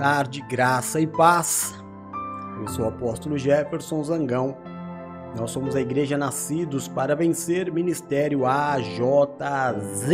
Tarde, 0.00 0.40
graça 0.48 0.98
e 0.98 1.06
paz. 1.06 1.78
Eu 2.58 2.66
sou 2.68 2.86
o 2.86 2.88
apóstolo 2.88 3.36
Jefferson 3.36 4.02
Zangão. 4.02 4.56
Nós 5.38 5.50
somos 5.50 5.76
a 5.76 5.80
Igreja 5.82 6.16
Nascidos 6.16 6.88
para 6.88 7.14
Vencer, 7.14 7.70
Ministério 7.70 8.46
AJZ. 8.46 10.08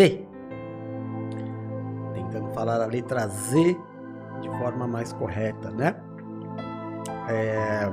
Tentando 2.13 2.53
falar 2.53 2.81
a 2.81 2.87
letra 2.87 3.29
Z 3.29 3.77
de 4.43 4.49
forma 4.59 4.89
mais 4.89 5.13
correta, 5.13 5.71
né? 5.71 5.95
É, 7.29 7.89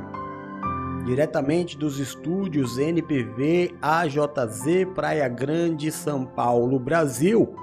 diretamente 1.06 1.78
dos 1.78 2.00
estúdios 2.00 2.80
NPV 2.80 3.76
AJZ 3.80 4.88
Praia 4.96 5.28
Grande, 5.28 5.92
São 5.92 6.26
Paulo, 6.26 6.80
Brasil 6.80 7.56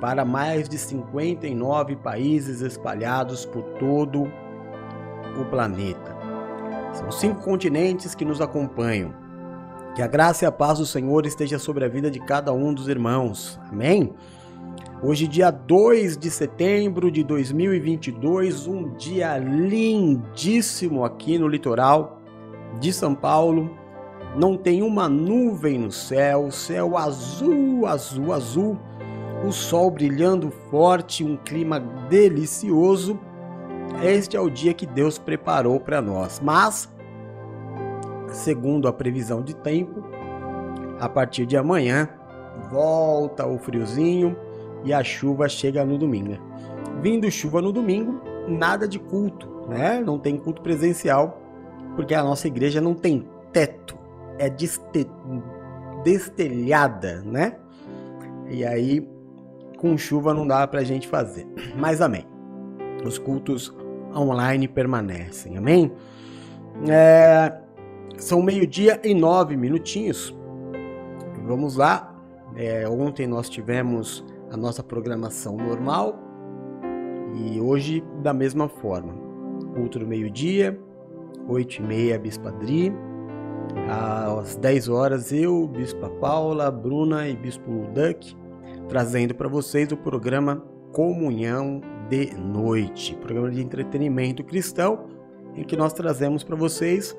para 0.00 0.24
mais 0.24 0.68
de 0.68 0.78
59 0.78 1.96
países 1.96 2.60
espalhados 2.60 3.44
por 3.44 3.62
todo 3.78 4.30
o 5.40 5.44
planeta. 5.46 6.16
São 6.92 7.10
cinco 7.10 7.42
continentes 7.42 8.14
que 8.14 8.24
nos 8.24 8.40
acompanham. 8.40 9.14
Que 9.94 10.02
a 10.02 10.06
graça 10.06 10.44
e 10.44 10.46
a 10.46 10.52
paz 10.52 10.78
do 10.78 10.86
Senhor 10.86 11.24
esteja 11.24 11.58
sobre 11.58 11.84
a 11.84 11.88
vida 11.88 12.10
de 12.10 12.20
cada 12.20 12.52
um 12.52 12.72
dos 12.72 12.88
irmãos. 12.88 13.58
Amém? 13.70 14.12
Hoje, 15.02 15.26
dia 15.26 15.50
2 15.50 16.16
de 16.16 16.30
setembro 16.30 17.10
de 17.10 17.22
2022, 17.22 18.66
um 18.66 18.94
dia 18.94 19.36
lindíssimo 19.38 21.04
aqui 21.04 21.38
no 21.38 21.48
litoral 21.48 22.20
de 22.80 22.92
São 22.92 23.14
Paulo. 23.14 23.70
Não 24.36 24.56
tem 24.56 24.82
uma 24.82 25.08
nuvem 25.08 25.78
no 25.78 25.92
céu, 25.92 26.50
céu 26.50 26.96
azul, 26.96 27.86
azul, 27.86 28.32
azul 28.32 28.78
o 29.46 29.52
sol 29.52 29.90
brilhando 29.92 30.50
forte, 30.50 31.22
um 31.22 31.36
clima 31.36 31.78
delicioso. 32.08 33.18
Este 34.02 34.36
é 34.36 34.40
o 34.40 34.50
dia 34.50 34.74
que 34.74 34.84
Deus 34.84 35.18
preparou 35.18 35.78
para 35.78 36.02
nós. 36.02 36.40
Mas, 36.42 36.92
segundo 38.28 38.88
a 38.88 38.92
previsão 38.92 39.42
de 39.42 39.54
tempo, 39.54 40.02
a 40.98 41.08
partir 41.08 41.46
de 41.46 41.56
amanhã 41.56 42.08
volta 42.72 43.46
o 43.46 43.56
friozinho 43.58 44.36
e 44.84 44.92
a 44.92 45.04
chuva 45.04 45.48
chega 45.48 45.84
no 45.84 45.96
domingo. 45.96 46.36
Vindo 47.00 47.30
chuva 47.30 47.62
no 47.62 47.70
domingo, 47.70 48.20
nada 48.48 48.88
de 48.88 48.98
culto, 48.98 49.48
né? 49.68 50.02
Não 50.04 50.18
tem 50.18 50.36
culto 50.36 50.60
presencial, 50.60 51.40
porque 51.94 52.14
a 52.14 52.22
nossa 52.22 52.48
igreja 52.48 52.80
não 52.80 52.94
tem 52.94 53.28
teto, 53.52 53.96
é 54.38 54.50
destelhada, 56.02 57.22
né? 57.24 57.56
E 58.48 58.64
aí 58.64 59.15
com 59.76 59.96
chuva 59.96 60.32
não 60.34 60.46
dá 60.46 60.66
para 60.66 60.80
a 60.80 60.84
gente 60.84 61.06
fazer. 61.08 61.46
Mas 61.76 62.00
amém. 62.00 62.26
Os 63.04 63.18
cultos 63.18 63.74
online 64.14 64.66
permanecem. 64.66 65.56
Amém? 65.56 65.92
É, 66.88 67.52
são 68.16 68.42
meio-dia 68.42 69.00
e 69.04 69.14
nove 69.14 69.56
minutinhos. 69.56 70.36
Vamos 71.44 71.76
lá. 71.76 72.14
É, 72.56 72.88
ontem 72.88 73.26
nós 73.26 73.48
tivemos 73.48 74.24
a 74.50 74.56
nossa 74.56 74.82
programação 74.82 75.56
normal 75.56 76.18
e 77.34 77.60
hoje 77.60 78.02
da 78.22 78.32
mesma 78.32 78.68
forma. 78.68 79.14
Culto 79.74 79.98
do 79.98 80.06
meio-dia, 80.06 80.78
oito 81.48 81.76
e 81.76 81.82
meia, 81.82 82.18
Bispa 82.18 82.48
Adri. 82.48 82.92
Às 83.88 84.56
10 84.56 84.88
horas 84.88 85.32
eu, 85.32 85.68
Bispa 85.68 86.08
Paula, 86.08 86.70
Bruna 86.70 87.28
e 87.28 87.36
Bispo 87.36 87.86
Duck 87.92 88.34
trazendo 88.88 89.34
para 89.34 89.48
vocês 89.48 89.90
o 89.90 89.96
programa 89.96 90.62
Comunhão 90.92 91.80
de 92.08 92.34
Noite, 92.34 93.14
programa 93.16 93.50
de 93.50 93.60
entretenimento 93.60 94.44
cristão, 94.44 95.06
em 95.54 95.64
que 95.64 95.76
nós 95.76 95.92
trazemos 95.92 96.44
para 96.44 96.56
vocês 96.56 97.16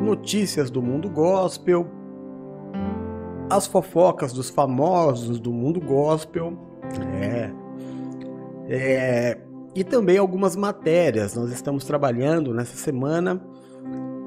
notícias 0.00 0.70
do 0.70 0.82
mundo 0.82 1.08
gospel, 1.08 1.86
as 3.50 3.66
fofocas 3.66 4.32
dos 4.32 4.48
famosos 4.48 5.38
do 5.38 5.52
mundo 5.52 5.80
gospel, 5.80 6.56
é, 7.20 7.52
é, 8.68 9.38
e 9.74 9.84
também 9.84 10.16
algumas 10.16 10.56
matérias. 10.56 11.34
Nós 11.34 11.52
estamos 11.52 11.84
trabalhando 11.84 12.54
nessa 12.54 12.76
semana 12.76 13.40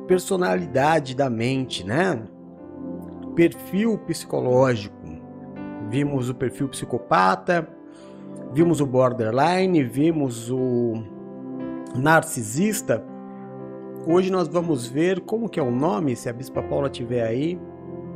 personalidade 0.07 1.15
da 1.15 1.29
mente, 1.29 1.83
né? 1.83 2.23
Perfil 3.35 3.97
psicológico 3.97 5.04
Vimos 5.95 6.29
o 6.29 6.35
perfil 6.35 6.67
psicopata, 6.67 7.65
vimos 8.51 8.81
o 8.81 8.85
borderline, 8.85 9.81
vimos 9.81 10.51
o 10.51 11.01
narcisista. 11.95 13.01
Hoje 14.05 14.29
nós 14.29 14.49
vamos 14.49 14.87
ver 14.87 15.21
como 15.21 15.47
que 15.47 15.57
é 15.57 15.63
o 15.63 15.71
nome, 15.71 16.13
se 16.17 16.27
a 16.27 16.33
Bispa 16.33 16.61
Paula 16.61 16.89
tiver 16.89 17.25
aí, 17.25 17.57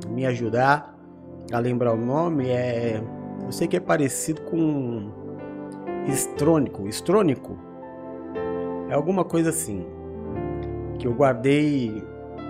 me 0.09 0.25
ajudar 0.25 0.93
a 1.53 1.57
lembrar 1.57 1.93
o 1.93 1.95
nome, 1.95 2.49
é, 2.49 3.01
eu 3.45 3.51
sei 3.53 3.65
que 3.65 3.77
é 3.77 3.79
parecido 3.79 4.41
com 4.41 5.09
estrônico, 6.05 6.85
estrônico. 6.85 7.57
É 8.89 8.93
alguma 8.93 9.23
coisa 9.23 9.51
assim 9.51 9.85
que 10.99 11.07
eu 11.07 11.13
guardei, 11.13 12.03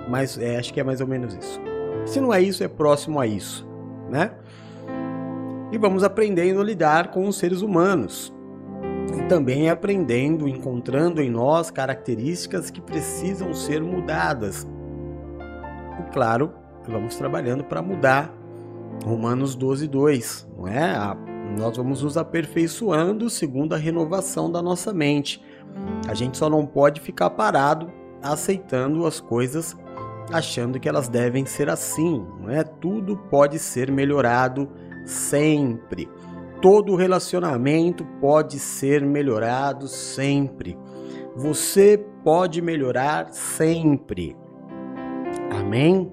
mas 0.10 0.40
é, 0.40 0.58
acho 0.58 0.74
que 0.74 0.80
é 0.80 0.84
mais 0.84 1.02
ou 1.02 1.06
menos 1.08 1.36
isso. 1.36 1.62
Se 2.08 2.20
não 2.20 2.34
é 2.34 2.42
isso, 2.42 2.64
é 2.64 2.68
próximo 2.68 3.20
a 3.20 3.28
isso, 3.28 3.70
né? 4.10 4.32
E 5.72 5.78
vamos 5.78 6.04
aprendendo 6.04 6.62
a 6.62 6.64
lidar 6.64 7.12
com 7.12 7.28
os 7.28 7.38
seres 7.38 7.62
humanos. 7.62 8.34
E 9.18 9.24
também 9.24 9.70
aprendendo, 9.70 10.48
encontrando 10.48 11.22
em 11.22 11.30
nós 11.30 11.72
características 11.72 12.70
que 12.70 12.82
precisam 12.82 13.54
ser 13.54 13.82
mudadas. 13.82 14.68
E 16.00 16.12
claro, 16.12 16.54
vamos 16.88 17.16
trabalhando 17.16 17.64
para 17.64 17.82
mudar. 17.82 18.34
Romanos 19.04 19.56
12, 19.56 19.88
2, 19.88 20.48
não 20.58 20.68
é? 20.68 20.94
Nós 21.58 21.78
vamos 21.78 22.04
nos 22.04 22.18
aperfeiçoando 22.18 23.30
segundo 23.30 23.74
a 23.74 23.78
renovação 23.78 24.52
da 24.52 24.62
nossa 24.62 24.94
mente. 24.94 25.42
A 26.08 26.14
gente 26.14 26.38
só 26.38 26.50
não 26.50 26.66
pode 26.66 27.00
ficar 27.00 27.30
parado 27.30 27.92
aceitando 28.22 29.06
as 29.06 29.20
coisas 29.20 29.78
achando 30.32 30.80
que 30.80 30.88
elas 30.88 31.10
devem 31.10 31.46
ser 31.46 31.70
assim, 31.70 32.26
não 32.40 32.50
é? 32.50 32.64
Tudo 32.64 33.18
pode 33.18 33.58
ser 33.58 33.92
melhorado 33.92 34.70
sempre. 35.10 36.10
Todo 36.62 36.96
relacionamento 36.96 38.06
pode 38.22 38.60
ser 38.60 39.06
melhorado 39.06 39.88
sempre. 39.88 40.78
Você 41.36 41.98
pode 42.24 42.62
melhorar 42.62 43.32
sempre. 43.32 44.36
Amém? 45.52 46.12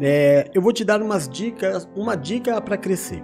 É, 0.00 0.50
eu 0.52 0.60
vou 0.60 0.72
te 0.72 0.84
dar 0.84 1.00
umas 1.00 1.28
dicas, 1.28 1.88
uma 1.94 2.16
dica 2.16 2.60
para 2.60 2.76
crescer. 2.76 3.22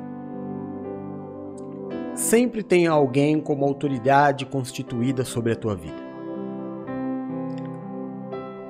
Sempre 2.15 2.63
tem 2.63 2.87
alguém 2.87 3.41
como 3.41 3.65
autoridade 3.65 4.47
constituída 4.47 5.25
sobre 5.25 5.53
a 5.53 5.57
tua 5.57 5.75
vida. 5.75 6.11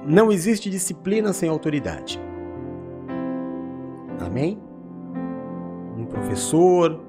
Não 0.07 0.33
existe 0.33 0.71
disciplina 0.71 1.33
sem 1.33 1.49
autoridade. 1.49 2.19
Amém? 4.19 4.70
Professor, 6.11 7.01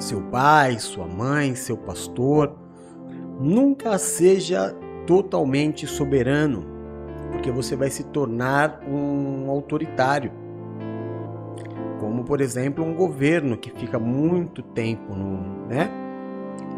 seu 0.00 0.20
pai, 0.20 0.78
sua 0.78 1.06
mãe, 1.06 1.54
seu 1.54 1.76
pastor. 1.76 2.52
Nunca 3.40 3.96
seja 3.98 4.74
totalmente 5.06 5.86
soberano, 5.86 6.64
porque 7.32 7.50
você 7.50 7.76
vai 7.76 7.88
se 7.88 8.04
tornar 8.04 8.80
um 8.86 9.48
autoritário. 9.50 10.30
Como, 12.00 12.24
por 12.24 12.40
exemplo, 12.40 12.84
um 12.84 12.94
governo 12.94 13.56
que 13.56 13.70
fica 13.70 13.98
muito 13.98 14.62
tempo 14.62 15.14
no. 15.14 15.66
Né? 15.68 15.88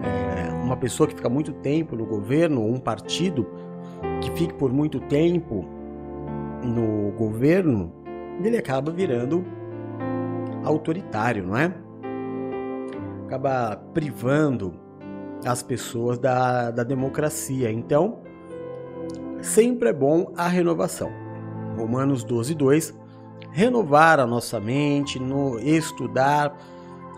É, 0.03 0.53
uma 0.65 0.77
pessoa 0.77 1.07
que 1.09 1.15
fica 1.15 1.29
muito 1.29 1.53
tempo 1.53 1.97
no 1.97 2.07
governo, 2.07 2.63
ou 2.63 2.73
um 2.73 2.79
partido 2.79 3.47
que 4.21 4.31
fique 4.33 4.55
por 4.55 4.73
muito 4.73 5.01
tempo 5.01 5.67
no 6.63 7.11
governo, 7.17 7.93
ele 8.43 8.57
acaba 8.57 8.91
virando 8.91 9.45
autoritário, 10.65 11.47
não 11.47 11.57
é? 11.57 11.73
Acaba 13.27 13.77
privando 13.95 14.75
as 15.45 15.63
pessoas 15.63 16.19
da, 16.19 16.71
da 16.71 16.83
democracia. 16.83 17.71
Então, 17.71 18.19
sempre 19.41 19.89
é 19.89 19.93
bom 19.93 20.33
a 20.37 20.49
renovação. 20.49 21.11
Romanos 21.77 22.25
12, 22.25 22.55
2. 22.55 22.99
Renovar 23.53 24.21
a 24.21 24.27
nossa 24.27 24.61
mente, 24.61 25.19
no 25.19 25.59
estudar, 25.59 26.57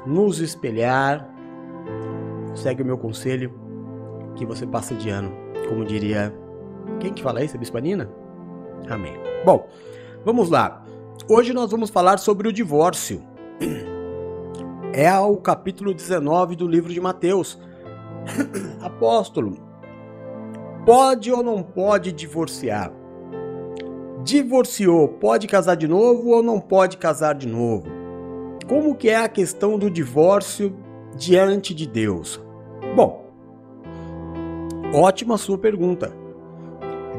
nos 0.06 0.38
espelhar. 0.38 1.28
Segue 2.54 2.82
o 2.82 2.86
meu 2.86 2.98
conselho 2.98 3.52
que 4.36 4.46
você 4.46 4.66
passa 4.66 4.94
de 4.94 5.10
ano, 5.10 5.32
como 5.68 5.84
diria. 5.84 6.34
Quem 7.00 7.12
que 7.12 7.22
fala 7.22 7.42
isso? 7.42 7.56
A 7.56 7.58
Bispanina? 7.58 8.10
Amém. 8.88 9.14
Bom, 9.44 9.68
vamos 10.24 10.48
lá. 10.50 10.84
Hoje 11.28 11.52
nós 11.52 11.70
vamos 11.70 11.90
falar 11.90 12.18
sobre 12.18 12.48
o 12.48 12.52
divórcio. 12.52 13.22
é 14.92 15.12
o 15.18 15.36
capítulo 15.36 15.94
19 15.94 16.56
do 16.56 16.66
livro 16.66 16.92
de 16.92 17.00
Mateus. 17.00 17.58
Apóstolo, 18.80 19.56
pode 20.84 21.30
ou 21.32 21.42
não 21.42 21.62
pode 21.62 22.12
divorciar? 22.12 22.92
Divorciou, 24.22 25.08
pode 25.08 25.46
casar 25.46 25.74
de 25.74 25.88
novo 25.88 26.30
ou 26.30 26.42
não 26.42 26.60
pode 26.60 26.96
casar 26.96 27.34
de 27.34 27.48
novo? 27.48 27.86
Como 28.68 28.94
que 28.94 29.08
é 29.08 29.16
a 29.16 29.28
questão 29.28 29.78
do 29.78 29.90
divórcio 29.90 30.76
diante 31.16 31.74
de 31.74 31.86
Deus? 31.86 32.40
Bom, 32.94 33.26
ótima 34.94 35.36
sua 35.36 35.58
pergunta. 35.58 36.12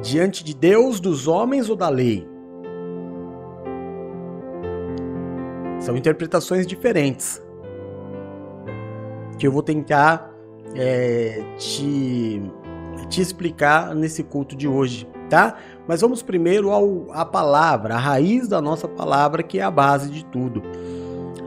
Diante 0.02 0.44
de 0.44 0.54
Deus, 0.54 1.00
dos 1.00 1.28
homens 1.28 1.70
ou 1.70 1.76
da 1.76 1.90
lei? 1.90 2.33
São 5.84 5.98
interpretações 5.98 6.66
diferentes 6.66 7.42
que 9.38 9.46
eu 9.46 9.52
vou 9.52 9.62
tentar 9.62 10.34
é, 10.74 11.44
te, 11.58 12.42
te 13.10 13.20
explicar 13.20 13.94
nesse 13.94 14.24
culto 14.24 14.56
de 14.56 14.66
hoje, 14.66 15.06
tá? 15.30 15.58
Mas 15.86 16.00
vamos 16.00 16.22
primeiro 16.22 16.70
ao, 16.70 17.08
à 17.12 17.25
palavra, 17.25 17.96
a 17.96 18.00
raiz 18.00 18.48
da 18.48 18.62
nossa 18.62 18.88
palavra, 18.88 19.44
que 19.44 19.60
é 19.60 19.62
a 19.62 19.70
base 19.70 20.10
de 20.10 20.24
tudo. 20.24 20.63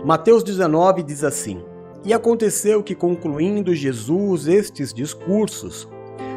Mateus 0.05 0.45
19 0.45 1.03
diz 1.03 1.25
assim: 1.25 1.65
E 2.05 2.13
aconteceu 2.13 2.83
que, 2.83 2.95
concluindo 2.95 3.75
Jesus 3.75 4.47
estes 4.47 4.93
discursos, 4.93 5.89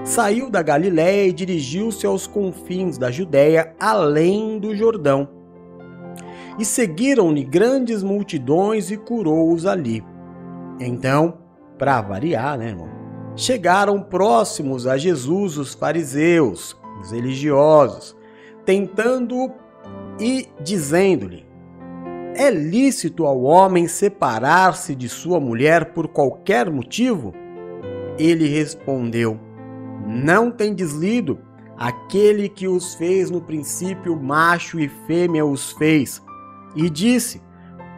saiu 0.05 0.49
da 0.49 0.61
Galiléia 0.61 1.27
e 1.27 1.33
dirigiu-se 1.33 2.05
aos 2.05 2.25
confins 2.25 2.97
da 2.97 3.11
Judéia, 3.11 3.75
além 3.77 4.57
do 4.57 4.73
Jordão. 4.73 5.38
E 6.59 6.65
seguiram-lhe 6.65 7.43
grandes 7.45 8.03
multidões 8.03 8.91
e 8.91 8.97
curou-os 8.97 9.65
ali. 9.65 10.03
Então, 10.77 11.37
para 11.77 12.01
variar, 12.01 12.57
né, 12.57 12.67
irmão? 12.67 12.89
Chegaram 13.33 14.01
próximos 14.03 14.85
a 14.85 14.97
Jesus 14.97 15.57
os 15.57 15.73
fariseus, 15.73 16.77
os 17.01 17.11
religiosos, 17.11 18.13
tentando 18.65 19.49
e 20.19 20.49
dizendo-lhe: 20.61 21.45
É 22.35 22.51
lícito 22.51 23.25
ao 23.25 23.41
homem 23.41 23.87
separar-se 23.87 24.93
de 24.93 25.07
sua 25.07 25.39
mulher 25.39 25.93
por 25.93 26.09
qualquer 26.09 26.69
motivo? 26.69 27.33
Ele 28.17 28.49
respondeu: 28.49 29.39
Não 30.05 30.51
tem 30.51 30.73
deslido 30.73 31.39
aquele 31.77 32.49
que 32.49 32.67
os 32.67 32.95
fez 32.95 33.31
no 33.31 33.39
princípio, 33.39 34.21
macho 34.21 34.77
e 34.77 34.89
fêmea 35.07 35.45
os 35.45 35.71
fez. 35.71 36.21
E 36.75 36.89
disse: 36.89 37.41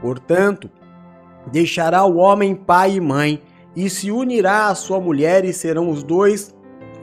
Portanto, 0.02 0.70
deixará 1.52 2.04
o 2.06 2.18
homem 2.18 2.56
pai 2.56 2.96
e 2.96 3.02
mãe 3.02 3.42
e 3.76 3.90
se 3.90 4.12
unirá 4.12 4.68
à 4.68 4.76
sua 4.76 5.00
mulher 5.00 5.46
e 5.46 5.54
serão 5.54 5.90
os 5.90 6.04
dois 6.04 6.56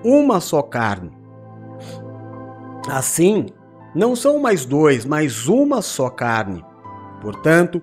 uma 0.04 0.40
só 0.40 0.62
carne. 0.62 1.10
Assim, 2.90 3.46
não 3.94 4.14
são 4.14 4.38
mais 4.38 4.64
dois, 4.64 5.04
mas 5.04 5.48
uma 5.48 5.82
só 5.82 6.08
carne. 6.08 6.64
Portanto, 7.20 7.82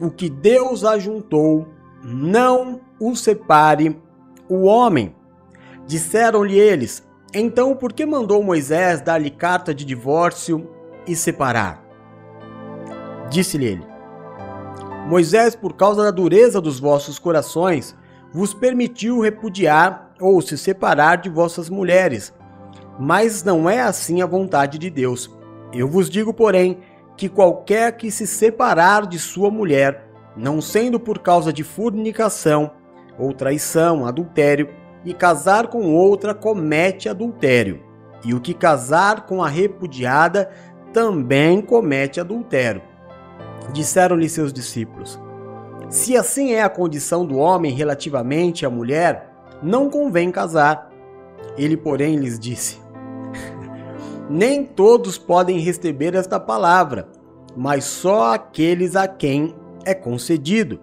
o 0.00 0.10
que 0.10 0.28
Deus 0.28 0.84
ajuntou, 0.84 1.66
não 2.02 2.80
o 3.00 3.14
separe 3.16 4.00
o 4.48 4.64
homem. 4.64 5.14
Disseram-lhe 5.86 6.58
eles: 6.58 7.06
Então, 7.34 7.74
por 7.74 7.92
que 7.92 8.06
mandou 8.06 8.42
Moisés 8.42 9.00
dar-lhe 9.00 9.30
carta 9.30 9.74
de 9.74 9.84
divórcio 9.84 10.68
e 11.06 11.16
separar? 11.16 11.87
Disse-lhe 13.30 13.66
ele: 13.66 13.86
Moisés, 15.06 15.54
por 15.54 15.74
causa 15.74 16.02
da 16.02 16.10
dureza 16.10 16.60
dos 16.60 16.78
vossos 16.78 17.18
corações, 17.18 17.96
vos 18.32 18.52
permitiu 18.52 19.20
repudiar 19.20 20.12
ou 20.20 20.40
se 20.40 20.58
separar 20.58 21.16
de 21.16 21.28
vossas 21.28 21.70
mulheres. 21.70 22.32
Mas 22.98 23.42
não 23.42 23.70
é 23.70 23.80
assim 23.80 24.22
a 24.22 24.26
vontade 24.26 24.78
de 24.78 24.90
Deus. 24.90 25.30
Eu 25.72 25.88
vos 25.88 26.10
digo, 26.10 26.34
porém, 26.34 26.78
que 27.16 27.28
qualquer 27.28 27.96
que 27.96 28.10
se 28.10 28.26
separar 28.26 29.06
de 29.06 29.18
sua 29.18 29.50
mulher, 29.50 30.08
não 30.36 30.60
sendo 30.60 30.98
por 30.98 31.18
causa 31.18 31.52
de 31.52 31.64
fornicação, 31.64 32.70
ou 33.18 33.32
traição, 33.32 34.06
adultério, 34.06 34.68
e 35.04 35.12
casar 35.12 35.68
com 35.68 35.94
outra, 35.94 36.34
comete 36.34 37.08
adultério. 37.08 37.82
E 38.24 38.34
o 38.34 38.40
que 38.40 38.52
casar 38.52 39.26
com 39.26 39.42
a 39.42 39.48
repudiada 39.48 40.50
também 40.92 41.60
comete 41.60 42.20
adultério. 42.20 42.82
Disseram-lhe 43.72 44.28
seus 44.28 44.52
discípulos: 44.52 45.18
se 45.88 46.18
assim 46.18 46.52
é 46.52 46.62
a 46.62 46.68
condição 46.68 47.24
do 47.24 47.38
homem 47.38 47.72
relativamente 47.72 48.66
à 48.66 48.70
mulher, 48.70 49.32
não 49.62 49.88
convém 49.88 50.30
casar. 50.30 50.90
Ele, 51.56 51.78
porém, 51.78 52.16
lhes 52.16 52.38
disse: 52.38 52.78
Nem 54.28 54.64
todos 54.64 55.16
podem 55.16 55.58
receber 55.60 56.14
esta 56.14 56.38
palavra, 56.38 57.08
mas 57.56 57.84
só 57.84 58.34
aqueles 58.34 58.94
a 58.96 59.08
quem 59.08 59.54
é 59.84 59.94
concedido. 59.94 60.78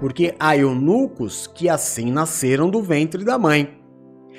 Porque 0.00 0.34
há 0.40 0.56
eunucos 0.56 1.46
que 1.46 1.68
assim 1.68 2.10
nasceram 2.10 2.68
do 2.68 2.82
ventre 2.82 3.22
da 3.22 3.38
mãe, 3.38 3.78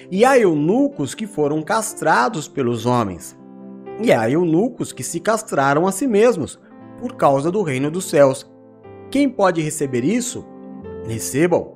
e 0.10 0.26
há 0.26 0.38
eunucos 0.38 1.16
que 1.16 1.26
foram 1.26 1.62
castrados 1.62 2.46
pelos 2.48 2.86
homens, 2.86 3.38
e 4.02 4.12
há 4.12 4.30
eunucos 4.30 4.92
que 4.92 5.04
se 5.04 5.20
castraram 5.22 5.88
a 5.88 5.94
si 5.94 6.08
mesmos 6.08 6.60
por 7.02 7.16
causa 7.16 7.52
do 7.52 7.64
reino 7.64 7.90
dos 7.90 8.06
céus. 8.06 8.50
Quem 9.10 9.28
pode 9.28 9.60
receber 9.60 10.06
isso? 10.06 10.46
Recebam. 11.06 11.74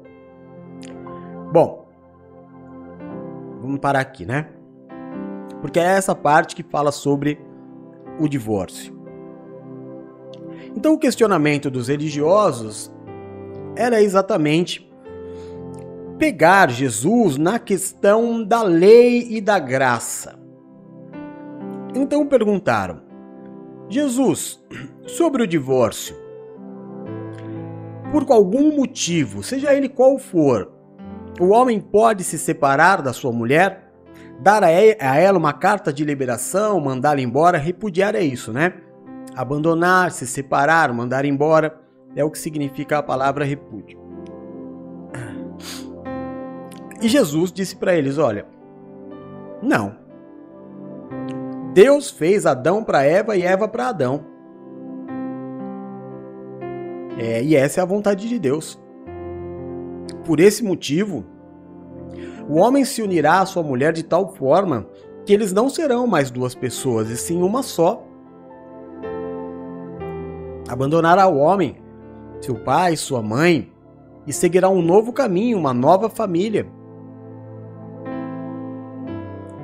Bom, 1.52 1.90
vamos 3.60 3.80
parar 3.80 4.00
aqui, 4.00 4.26
né? 4.26 4.50
Porque 5.60 5.80
é 5.80 5.84
essa 5.84 6.14
parte 6.14 6.56
que 6.56 6.62
fala 6.62 6.92
sobre 6.92 7.42
o 8.20 8.30
divórcio. 8.30 8.96
Então, 10.76 10.94
o 10.94 11.00
questionamento 11.00 11.72
dos 11.72 11.88
religiosos 11.88 12.94
era 13.76 14.02
exatamente 14.02 14.88
pegar 16.20 16.70
Jesus 16.70 17.38
na 17.38 17.58
questão 17.58 18.44
da 18.44 18.62
lei 18.62 19.28
e 19.30 19.42
da 19.42 19.58
graça. 19.58 20.40
Então 21.96 22.28
perguntaram: 22.28 23.02
Jesus, 23.90 24.64
sobre 25.06 25.44
o 25.44 25.48
divórcio, 25.48 26.16
por 28.12 28.26
algum 28.32 28.76
motivo, 28.76 29.44
seja 29.44 29.74
ele 29.74 29.90
qual 29.90 30.18
for, 30.18 30.72
o 31.40 31.50
homem 31.50 31.80
pode 31.80 32.24
se 32.24 32.38
separar 32.38 33.02
da 33.02 33.12
sua 33.12 33.32
mulher, 33.32 33.92
dar 34.40 34.64
a 34.64 34.70
ela 34.70 35.38
uma 35.38 35.54
carta 35.54 35.92
de 35.92 36.04
liberação, 36.04 36.80
mandá-la 36.80 37.22
embora, 37.22 37.58
repudiar 37.58 38.16
é 38.16 38.24
isso, 38.24 38.52
né? 38.52 38.74
Abandonar, 39.36 40.12
se 40.12 40.26
separar, 40.26 40.94
mandar 40.94 41.26
embora, 41.26 41.78
é 42.16 42.24
o 42.24 42.32
que 42.32 42.40
significa 42.40 42.98
a 42.98 43.04
palavra 43.04 43.44
repúdio. 43.44 44.00
E 47.02 47.08
Jesus 47.08 47.52
disse 47.52 47.76
para 47.76 47.96
eles: 47.96 48.18
Olha, 48.18 48.46
não. 49.62 50.05
Deus 51.76 52.10
fez 52.10 52.46
Adão 52.46 52.86
para 52.86 53.04
Eva 53.04 53.36
e 53.36 53.42
Eva 53.42 53.68
para 53.68 53.90
Adão. 53.90 54.24
É, 57.20 57.44
e 57.44 57.54
essa 57.54 57.82
é 57.82 57.84
a 57.84 57.86
vontade 57.86 58.30
de 58.30 58.40
Deus. 58.40 58.82
Por 60.24 60.40
esse 60.40 60.64
motivo, 60.64 61.26
o 62.48 62.56
homem 62.56 62.86
se 62.86 63.02
unirá 63.02 63.42
à 63.42 63.46
sua 63.46 63.62
mulher 63.62 63.92
de 63.92 64.04
tal 64.04 64.34
forma 64.36 64.88
que 65.26 65.34
eles 65.34 65.52
não 65.52 65.68
serão 65.68 66.08
mais 66.08 66.32
duas 66.32 66.56
pessoas, 66.56 67.10
e 67.10 67.18
sim 67.18 67.44
uma 67.44 67.62
só. 67.62 68.02
Abandonará 70.70 71.28
o 71.28 71.36
homem, 71.36 71.76
seu 72.40 72.56
pai, 72.56 72.96
sua 72.96 73.22
mãe, 73.22 73.70
e 74.26 74.32
seguirá 74.32 74.70
um 74.70 74.82
novo 74.82 75.12
caminho, 75.12 75.58
uma 75.58 75.74
nova 75.74 76.10
família. 76.10 76.66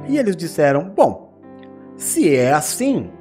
E 0.10 0.18
eles 0.18 0.36
disseram: 0.36 0.90
Bom, 0.90 1.31
se 2.02 2.36
é 2.36 2.52
assim, 2.52 3.12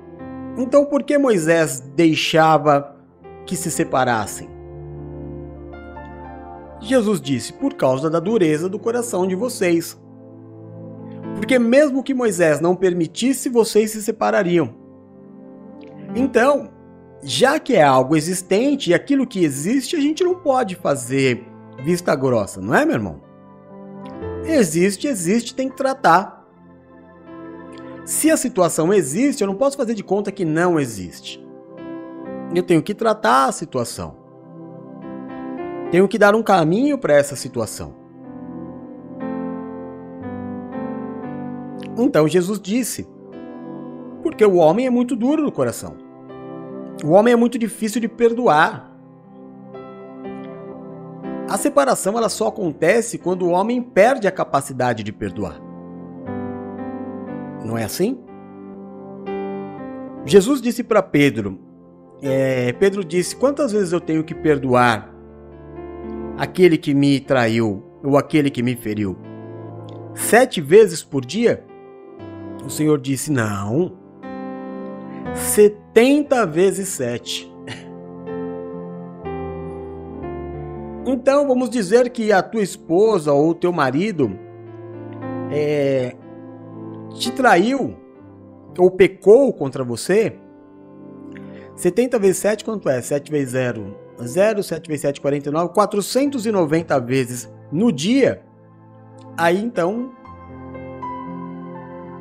então 0.56 0.86
por 0.86 1.02
que 1.02 1.18
Moisés 1.18 1.80
deixava 1.94 2.96
que 3.44 3.54
se 3.54 3.70
separassem. 3.70 4.48
Jesus 6.80 7.20
disse: 7.20 7.52
Por 7.52 7.74
causa 7.74 8.08
da 8.08 8.18
dureza 8.18 8.70
do 8.70 8.78
coração 8.78 9.26
de 9.26 9.34
vocês. 9.34 10.00
Porque, 11.36 11.58
mesmo 11.58 12.02
que 12.02 12.14
Moisés 12.14 12.58
não 12.58 12.74
permitisse, 12.74 13.50
vocês 13.50 13.90
se 13.90 14.02
separariam. 14.02 14.74
Então, 16.14 16.70
já 17.22 17.58
que 17.58 17.76
é 17.76 17.82
algo 17.82 18.16
existente 18.16 18.90
e 18.90 18.94
aquilo 18.94 19.26
que 19.26 19.44
existe, 19.44 19.94
a 19.94 20.00
gente 20.00 20.24
não 20.24 20.36
pode 20.36 20.74
fazer 20.74 21.46
vista 21.84 22.14
grossa, 22.16 22.62
não 22.62 22.74
é, 22.74 22.86
meu 22.86 22.94
irmão? 22.94 23.20
Existe, 24.46 25.06
existe, 25.06 25.54
tem 25.54 25.68
que 25.68 25.76
tratar. 25.76 26.39
Se 28.04 28.30
a 28.30 28.36
situação 28.36 28.92
existe, 28.92 29.42
eu 29.42 29.46
não 29.46 29.54
posso 29.54 29.76
fazer 29.76 29.94
de 29.94 30.02
conta 30.02 30.32
que 30.32 30.44
não 30.44 30.78
existe 30.78 31.40
eu 32.54 32.62
tenho 32.62 32.82
que 32.82 32.94
tratar 32.94 33.46
a 33.46 33.52
situação. 33.52 34.16
Tenho 35.90 36.08
que 36.08 36.18
dar 36.18 36.34
um 36.34 36.42
caminho 36.42 36.98
para 36.98 37.14
essa 37.14 37.36
situação. 37.36 37.94
Então 41.96 42.26
Jesus 42.26 42.60
disse: 42.60 43.08
porque 44.22 44.44
o 44.44 44.56
homem 44.56 44.86
é 44.86 44.90
muito 44.90 45.14
duro 45.14 45.42
no 45.42 45.52
coração. 45.52 45.96
O 47.04 47.10
homem 47.10 47.32
é 47.32 47.36
muito 47.36 47.58
difícil 47.58 48.00
de 48.00 48.08
perdoar. 48.08 48.90
A 51.48 51.56
separação 51.56 52.16
ela 52.16 52.28
só 52.28 52.48
acontece 52.48 53.18
quando 53.18 53.42
o 53.42 53.50
homem 53.50 53.82
perde 53.82 54.28
a 54.28 54.32
capacidade 54.32 55.02
de 55.02 55.12
perdoar. 55.12 55.69
Não 57.64 57.76
é 57.76 57.84
assim? 57.84 58.18
Jesus 60.24 60.60
disse 60.60 60.82
para 60.82 61.02
Pedro: 61.02 61.58
é, 62.22 62.72
Pedro 62.72 63.04
disse: 63.04 63.34
Quantas 63.34 63.72
vezes 63.72 63.92
eu 63.92 64.00
tenho 64.00 64.22
que 64.22 64.34
perdoar 64.34 65.12
aquele 66.36 66.76
que 66.76 66.94
me 66.94 67.20
traiu 67.20 67.82
ou 68.02 68.16
aquele 68.16 68.50
que 68.50 68.62
me 68.62 68.76
feriu? 68.76 69.16
Sete 70.14 70.60
vezes 70.60 71.02
por 71.02 71.24
dia? 71.24 71.64
O 72.64 72.70
Senhor 72.70 72.98
disse: 73.00 73.32
Não. 73.32 73.98
Setenta 75.34 76.46
vezes 76.46 76.88
sete. 76.88 77.50
Então 81.06 81.48
vamos 81.48 81.70
dizer 81.70 82.10
que 82.10 82.30
a 82.30 82.42
tua 82.42 82.62
esposa 82.62 83.32
ou 83.32 83.54
teu 83.54 83.72
marido 83.72 84.38
é, 85.50 86.14
te 87.14 87.30
traiu 87.32 87.96
ou 88.78 88.90
pecou 88.90 89.52
contra 89.52 89.84
você. 89.84 90.38
70 91.74 92.18
vezes 92.18 92.36
7 92.38 92.64
quanto 92.64 92.88
é? 92.88 93.00
7 93.00 93.30
vezes 93.30 93.50
0, 93.50 93.96
0, 94.22 94.62
7 94.62 94.88
vezes 94.88 95.02
7, 95.02 95.20
49, 95.20 95.72
490 95.72 97.00
vezes 97.00 97.52
no 97.72 97.90
dia. 97.90 98.42
Aí 99.36 99.62
então 99.62 100.12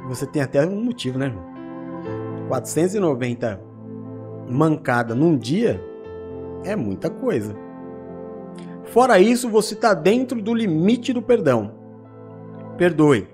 você 0.08 0.25
tem 0.25 0.41
até 0.41 0.65
um 0.65 0.84
motivo, 0.84 1.19
né? 1.19 1.34
490 2.47 3.62
mancada 4.49 5.13
num 5.13 5.38
dia 5.38 5.84
é 6.63 6.75
muita 6.75 7.10
coisa. 7.10 7.56
Fora 8.86 9.19
isso, 9.19 9.49
você 9.49 9.75
está 9.75 9.93
dentro 9.93 10.41
do 10.41 10.54
limite 10.54 11.13
do 11.13 11.21
perdão. 11.21 11.71
Perdoe. 12.78 13.28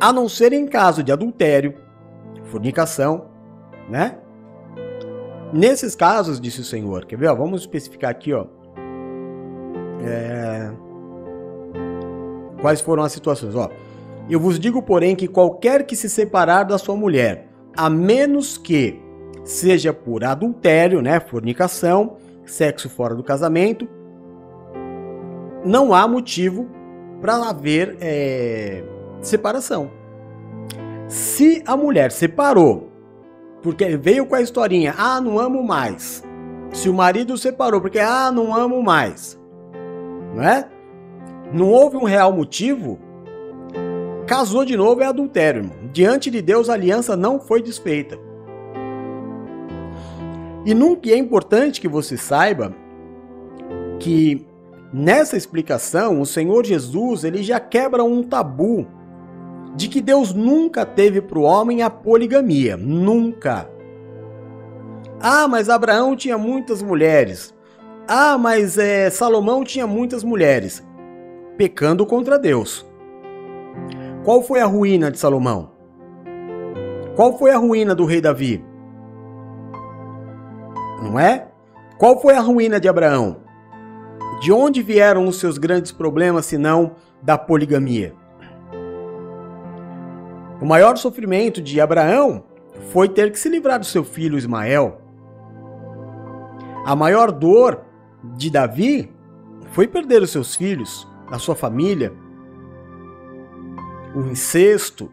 A 0.00 0.12
não 0.12 0.28
ser 0.28 0.52
em 0.52 0.66
caso 0.66 1.02
de 1.02 1.12
adultério, 1.12 1.74
fornicação, 2.44 3.26
né? 3.88 4.18
Nesses 5.52 5.94
casos, 5.94 6.40
disse 6.40 6.60
o 6.60 6.64
Senhor, 6.64 7.04
quer 7.04 7.16
ver? 7.16 7.34
Vamos 7.34 7.62
especificar 7.62 8.10
aqui, 8.10 8.32
ó. 8.32 8.46
É... 10.02 10.70
Quais 12.60 12.80
foram 12.80 13.02
as 13.02 13.12
situações? 13.12 13.54
Ó, 13.54 13.68
eu 14.28 14.38
vos 14.38 14.58
digo, 14.58 14.80
porém, 14.80 15.16
que 15.16 15.26
qualquer 15.28 15.84
que 15.84 15.96
se 15.96 16.08
separar 16.08 16.64
da 16.64 16.78
sua 16.78 16.96
mulher, 16.96 17.48
a 17.76 17.90
menos 17.90 18.56
que 18.56 19.00
seja 19.44 19.92
por 19.92 20.24
adultério, 20.24 21.02
né, 21.02 21.18
fornicação, 21.20 22.16
sexo 22.44 22.88
fora 22.88 23.14
do 23.14 23.22
casamento, 23.22 23.88
não 25.64 25.92
há 25.92 26.06
motivo 26.06 26.68
para 27.20 27.36
haver 27.48 27.96
é, 28.00 28.84
separação. 29.20 29.90
Se 31.08 31.62
a 31.66 31.76
mulher 31.76 32.12
separou, 32.12 32.90
porque 33.62 33.96
veio 33.96 34.26
com 34.26 34.34
a 34.34 34.40
historinha, 34.40 34.94
ah, 34.96 35.20
não 35.20 35.38
amo 35.38 35.62
mais. 35.62 36.22
Se 36.72 36.88
o 36.88 36.94
marido 36.94 37.36
separou, 37.36 37.80
porque, 37.80 37.98
ah, 37.98 38.30
não 38.30 38.54
amo 38.54 38.82
mais. 38.82 39.38
Não 40.34 40.42
é? 40.42 40.68
Não 41.52 41.68
houve 41.68 41.96
um 41.96 42.04
real 42.04 42.32
motivo. 42.32 42.98
Casou 44.26 44.64
de 44.64 44.76
novo 44.76 45.02
é 45.02 45.06
adultério. 45.06 45.62
Irmão. 45.62 45.76
Diante 45.92 46.30
de 46.30 46.40
Deus, 46.40 46.70
a 46.70 46.74
aliança 46.74 47.16
não 47.16 47.40
foi 47.40 47.60
desfeita. 47.60 48.16
E 50.64 50.72
nunca 50.74 51.10
é 51.10 51.16
importante 51.16 51.80
que 51.80 51.88
você 51.88 52.16
saiba 52.16 52.72
que 53.98 54.46
nessa 54.92 55.36
explicação 55.36 56.20
o 56.20 56.26
Senhor 56.26 56.64
Jesus 56.64 57.24
ele 57.24 57.42
já 57.42 57.58
quebra 57.58 58.04
um 58.04 58.22
tabu 58.22 58.86
de 59.74 59.88
que 59.88 60.00
Deus 60.00 60.32
nunca 60.32 60.84
teve 60.84 61.20
para 61.20 61.38
o 61.38 61.42
homem 61.42 61.82
a 61.82 61.90
poligamia, 61.90 62.76
nunca. 62.76 63.70
Ah, 65.20 65.46
mas 65.46 65.68
Abraão 65.68 66.16
tinha 66.16 66.36
muitas 66.36 66.82
mulheres. 66.82 67.54
Ah, 68.08 68.36
mas 68.36 68.78
é, 68.78 69.08
Salomão 69.10 69.62
tinha 69.62 69.86
muitas 69.86 70.24
mulheres, 70.24 70.84
pecando 71.56 72.04
contra 72.04 72.38
Deus. 72.38 72.86
Qual 74.24 74.42
foi 74.42 74.60
a 74.60 74.66
ruína 74.66 75.10
de 75.10 75.18
Salomão? 75.18 75.70
Qual 77.14 77.38
foi 77.38 77.52
a 77.52 77.58
ruína 77.58 77.94
do 77.94 78.04
rei 78.04 78.20
Davi? 78.20 78.64
não 81.00 81.18
é? 81.18 81.48
Qual 81.98 82.20
foi 82.20 82.34
a 82.34 82.40
ruína 82.40 82.78
de 82.78 82.88
Abraão? 82.88 83.38
De 84.40 84.52
onde 84.52 84.82
vieram 84.82 85.26
os 85.26 85.38
seus 85.38 85.58
grandes 85.58 85.92
problemas, 85.92 86.46
senão 86.46 86.92
da 87.22 87.36
poligamia? 87.36 88.14
O 90.60 90.66
maior 90.66 90.96
sofrimento 90.98 91.62
de 91.62 91.80
Abraão 91.80 92.44
foi 92.92 93.08
ter 93.08 93.32
que 93.32 93.38
se 93.38 93.48
livrar 93.48 93.78
do 93.78 93.86
seu 93.86 94.04
filho 94.04 94.36
Ismael. 94.36 95.00
A 96.84 96.94
maior 96.94 97.32
dor 97.32 97.82
de 98.36 98.50
Davi 98.50 99.10
foi 99.72 99.88
perder 99.88 100.22
os 100.22 100.30
seus 100.30 100.54
filhos, 100.54 101.08
a 101.30 101.38
sua 101.38 101.54
família, 101.54 102.12
o 104.14 104.20
incesto, 104.20 105.10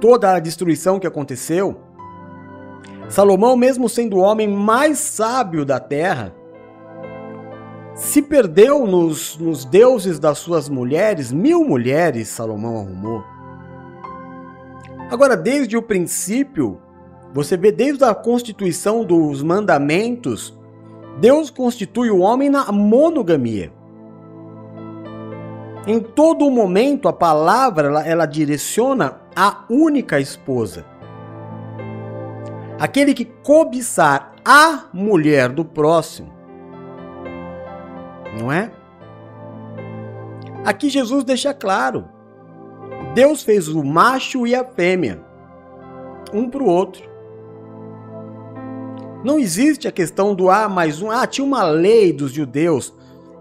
toda 0.00 0.34
a 0.34 0.40
destruição 0.40 0.98
que 0.98 1.06
aconteceu. 1.06 1.80
Salomão, 3.08 3.56
mesmo 3.56 3.88
sendo 3.88 4.16
o 4.16 4.20
homem 4.20 4.46
mais 4.46 4.98
sábio 4.98 5.64
da 5.64 5.80
terra, 5.80 6.34
se 7.94 8.20
perdeu 8.20 8.86
nos, 8.86 9.38
nos 9.38 9.64
deuses 9.64 10.18
das 10.18 10.38
suas 10.38 10.68
mulheres, 10.68 11.32
mil 11.32 11.64
mulheres 11.64 12.28
Salomão 12.28 12.76
arrumou. 12.76 13.37
Agora, 15.10 15.36
desde 15.36 15.76
o 15.76 15.82
princípio, 15.82 16.80
você 17.32 17.56
vê 17.56 17.72
desde 17.72 18.04
a 18.04 18.14
constituição 18.14 19.04
dos 19.04 19.42
mandamentos, 19.42 20.58
Deus 21.18 21.50
constitui 21.50 22.10
o 22.10 22.18
homem 22.18 22.50
na 22.50 22.70
monogamia. 22.70 23.72
Em 25.86 25.98
todo 25.98 26.50
momento, 26.50 27.08
a 27.08 27.12
palavra 27.12 27.88
ela, 27.88 28.06
ela 28.06 28.26
direciona 28.26 29.20
a 29.34 29.64
única 29.70 30.20
esposa. 30.20 30.84
Aquele 32.78 33.14
que 33.14 33.24
cobiçar 33.24 34.32
a 34.44 34.84
mulher 34.92 35.48
do 35.48 35.64
próximo, 35.64 36.32
não 38.38 38.52
é? 38.52 38.70
Aqui 40.64 40.90
Jesus 40.90 41.24
deixa 41.24 41.54
claro: 41.54 42.08
Deus 43.14 43.42
fez 43.42 43.68
o 43.68 43.82
macho 43.82 44.46
e 44.46 44.54
a 44.54 44.64
fêmea, 44.64 45.20
um 46.32 46.48
para 46.48 46.62
o 46.62 46.66
outro. 46.66 47.08
Não 49.24 49.38
existe 49.38 49.88
a 49.88 49.92
questão 49.92 50.34
do 50.34 50.48
ah, 50.48 50.68
mais 50.68 51.02
um. 51.02 51.10
Ah, 51.10 51.26
tinha 51.26 51.44
uma 51.44 51.64
lei 51.64 52.12
dos 52.12 52.32
judeus 52.32 52.94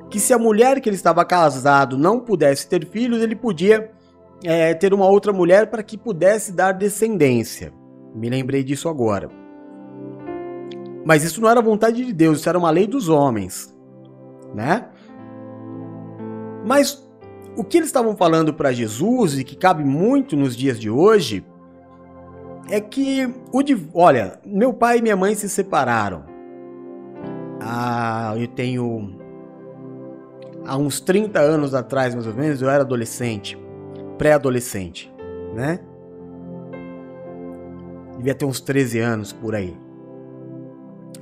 que 0.10 0.20
se 0.20 0.34
a 0.34 0.40
mulher 0.40 0.82
que 0.82 0.90
ele 0.90 0.96
estava 0.96 1.24
casado 1.24 1.98
não 1.98 2.20
pudesse 2.20 2.68
ter 2.68 2.86
filhos, 2.86 3.22
ele 3.22 3.36
podia 3.36 3.92
é, 4.44 4.74
ter 4.74 4.94
uma 4.94 5.06
outra 5.08 5.32
mulher 5.32 5.68
para 5.68 5.84
que 5.84 5.98
pudesse 5.98 6.52
dar 6.52 6.72
descendência. 6.72 7.72
Me 8.16 8.30
lembrei 8.30 8.64
disso 8.64 8.90
agora. 8.90 9.30
Mas 11.06 11.24
isso 11.24 11.40
não 11.40 11.50
era 11.50 11.62
vontade 11.62 12.04
de 12.06 12.12
Deus, 12.12 12.40
isso 12.40 12.50
era 12.50 12.58
uma 12.58 12.72
lei 12.72 12.88
dos 12.88 13.08
homens, 13.08 13.74
né? 14.54 14.88
Mas 16.66 17.07
o 17.58 17.64
que 17.64 17.78
eles 17.78 17.90
estavam 17.90 18.16
falando 18.16 18.54
para 18.54 18.72
Jesus 18.72 19.40
e 19.40 19.44
que 19.44 19.56
cabe 19.56 19.84
muito 19.84 20.38
nos 20.38 20.56
dias 20.56 20.80
de 20.80 20.92
hoje 20.92 21.44
é 22.70 22.80
que 22.80 23.26
o 23.52 23.62
olha, 23.94 24.40
meu 24.46 24.72
pai 24.72 25.00
e 25.00 25.02
minha 25.02 25.16
mãe 25.16 25.34
se 25.34 25.50
separaram. 25.50 26.24
Ah, 27.60 28.36
eu 28.38 28.48
tenho 28.48 29.18
há 30.66 30.78
uns 30.78 31.00
30 31.00 31.40
anos 31.40 31.74
atrás, 31.74 32.14
mais 32.14 32.28
ou 32.28 32.34
menos, 32.34 32.62
eu 32.62 32.70
era 32.70 32.84
adolescente, 32.84 33.58
pré-adolescente, 34.20 35.12
né? 35.56 35.80
Devia 38.18 38.36
ter 38.36 38.46
uns 38.46 38.62
13 38.62 39.00
anos 39.00 39.34
por 39.34 39.56
aí. 39.56 39.76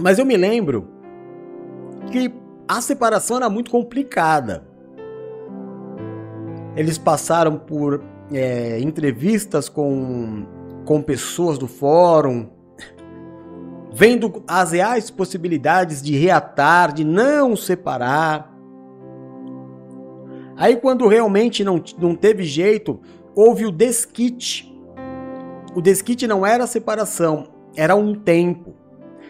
Mas 0.02 0.20
eu 0.20 0.26
me 0.26 0.36
lembro 0.36 0.90
que 2.12 2.34
a 2.68 2.82
separação 2.82 3.38
era 3.38 3.50
muito 3.50 3.72
complicada. 3.72 4.75
Eles 6.76 6.98
passaram 6.98 7.58
por 7.58 8.04
é, 8.32 8.80
entrevistas 8.80 9.70
com, 9.70 10.46
com 10.84 11.02
pessoas 11.02 11.58
do 11.58 11.68
fórum, 11.68 12.50
vendo 13.94 14.44
as 14.48 14.72
reais 14.72 15.10
possibilidades 15.10 16.02
de 16.02 16.18
reatar, 16.18 16.94
de 16.94 17.04
não 17.04 17.56
separar. 17.56 18.54
Aí, 20.58 20.76
quando 20.78 21.08
realmente 21.08 21.64
não, 21.64 21.82
não 21.98 22.16
teve 22.16 22.44
jeito, 22.44 23.00
houve 23.36 23.66
o 23.66 23.72
desquite. 23.72 24.74
O 25.76 25.82
desquite 25.82 26.26
não 26.28 26.46
era 26.46 26.68
separação, 26.68 27.48
era 27.76 27.96
um 27.96 28.16
tempo. 28.16 28.74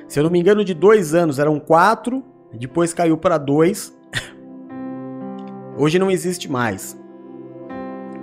Se 0.08 0.20
eu 0.20 0.24
não 0.24 0.30
me 0.30 0.40
engano, 0.40 0.64
de 0.64 0.74
dois 0.74 1.16
anos 1.16 1.40
eram 1.40 1.60
quatro, 1.60 2.24
depois 2.54 2.94
caiu 2.94 3.18
para 3.18 3.38
dois. 3.38 3.96
Hoje 5.78 5.98
não 5.98 6.12
existe 6.12 6.50
mais. 6.50 6.96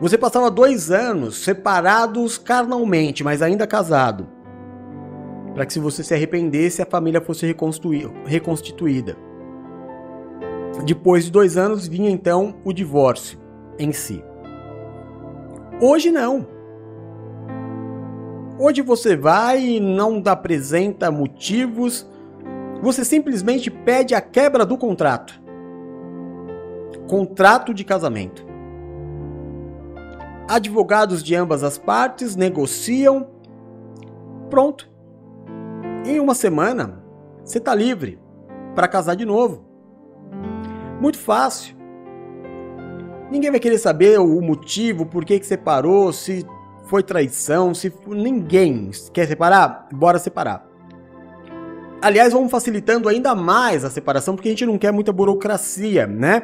Você 0.03 0.19
passava 0.19 0.51
dois 0.51 0.91
anos 0.91 1.45
separados 1.45 2.37
carnalmente, 2.37 3.23
mas 3.23 3.41
ainda 3.41 3.69
casado. 3.69 4.27
Para 5.55 5.65
que 5.65 5.73
se 5.73 5.79
você 5.79 6.03
se 6.03 6.13
arrependesse, 6.13 6.83
a 6.83 6.87
família 6.87 7.21
fosse 7.21 7.47
reconstituída. 8.27 9.17
Depois 10.85 11.27
de 11.27 11.31
dois 11.31 11.57
anos 11.57 11.87
vinha 11.87 12.11
então 12.11 12.57
o 12.65 12.73
divórcio 12.73 13.39
em 13.79 13.93
si. 13.93 14.25
Hoje 15.81 16.11
não. 16.11 16.49
Hoje 18.59 18.83
você 18.83 19.15
vai 19.15 19.65
e 19.65 19.79
não 19.79 20.21
apresenta 20.27 21.13
motivos, 21.13 22.05
você 22.83 23.05
simplesmente 23.05 23.71
pede 23.71 24.17
a 24.17 24.21
quebra 24.21 24.67
do 24.67 24.77
contrato. 24.77 25.41
Contrato 27.07 27.73
de 27.73 27.85
casamento. 27.85 28.51
Advogados 30.53 31.23
de 31.23 31.35
ambas 31.35 31.65
as 31.65 31.79
partes 31.79 32.37
negociam. 32.37 33.27
Pronto. 34.51 34.87
Em 36.05 36.21
uma 36.21 36.35
semana, 36.35 37.03
você 37.43 37.57
está 37.57 37.75
livre 37.75 38.21
para 38.75 38.87
casar 38.87 39.17
de 39.17 39.25
novo. 39.25 39.65
Muito 41.01 41.19
fácil. 41.19 41.75
Ninguém 43.31 43.51
vai 43.51 43.59
querer 43.59 43.79
saber 43.79 44.21
o 44.21 44.43
motivo, 44.43 45.07
por 45.07 45.25
que, 45.25 45.41
que 45.41 45.47
separou, 45.47 46.13
se 46.13 46.45
foi 46.85 47.03
traição, 47.03 47.73
se 47.73 47.91
ninguém 48.07 48.91
quer 49.11 49.27
separar, 49.27 49.89
bora 49.91 50.19
separar. 50.19 50.69
Aliás, 52.03 52.35
vamos 52.35 52.51
facilitando 52.51 53.09
ainda 53.09 53.35
mais 53.35 53.87
a 53.87 53.91
separação, 53.91 54.37
porque 54.37 54.51
a 54.51 54.53
gente 54.53 54.67
não 54.67 54.77
quer 54.77 54.93
muita 54.93 55.15
burocracia, 55.15 56.07
né? 56.07 56.43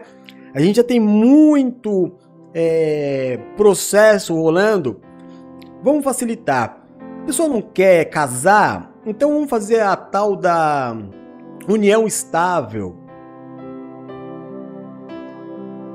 A 0.55 0.61
gente 0.63 0.77
já 0.77 0.85
tem 0.85 0.99
muito 0.99 2.17
é, 2.55 3.39
processo 3.57 4.35
rolando. 4.35 5.01
Vamos 5.83 6.05
facilitar. 6.05 6.83
A 7.23 7.27
pessoa 7.27 7.49
não 7.49 7.61
quer 7.61 8.07
casar, 8.07 8.93
então 9.05 9.33
vamos 9.33 9.51
fazer 9.51 9.81
a 9.81 9.95
tal 9.97 10.35
da 10.35 10.97
união 11.69 12.07
estável. 12.07 12.97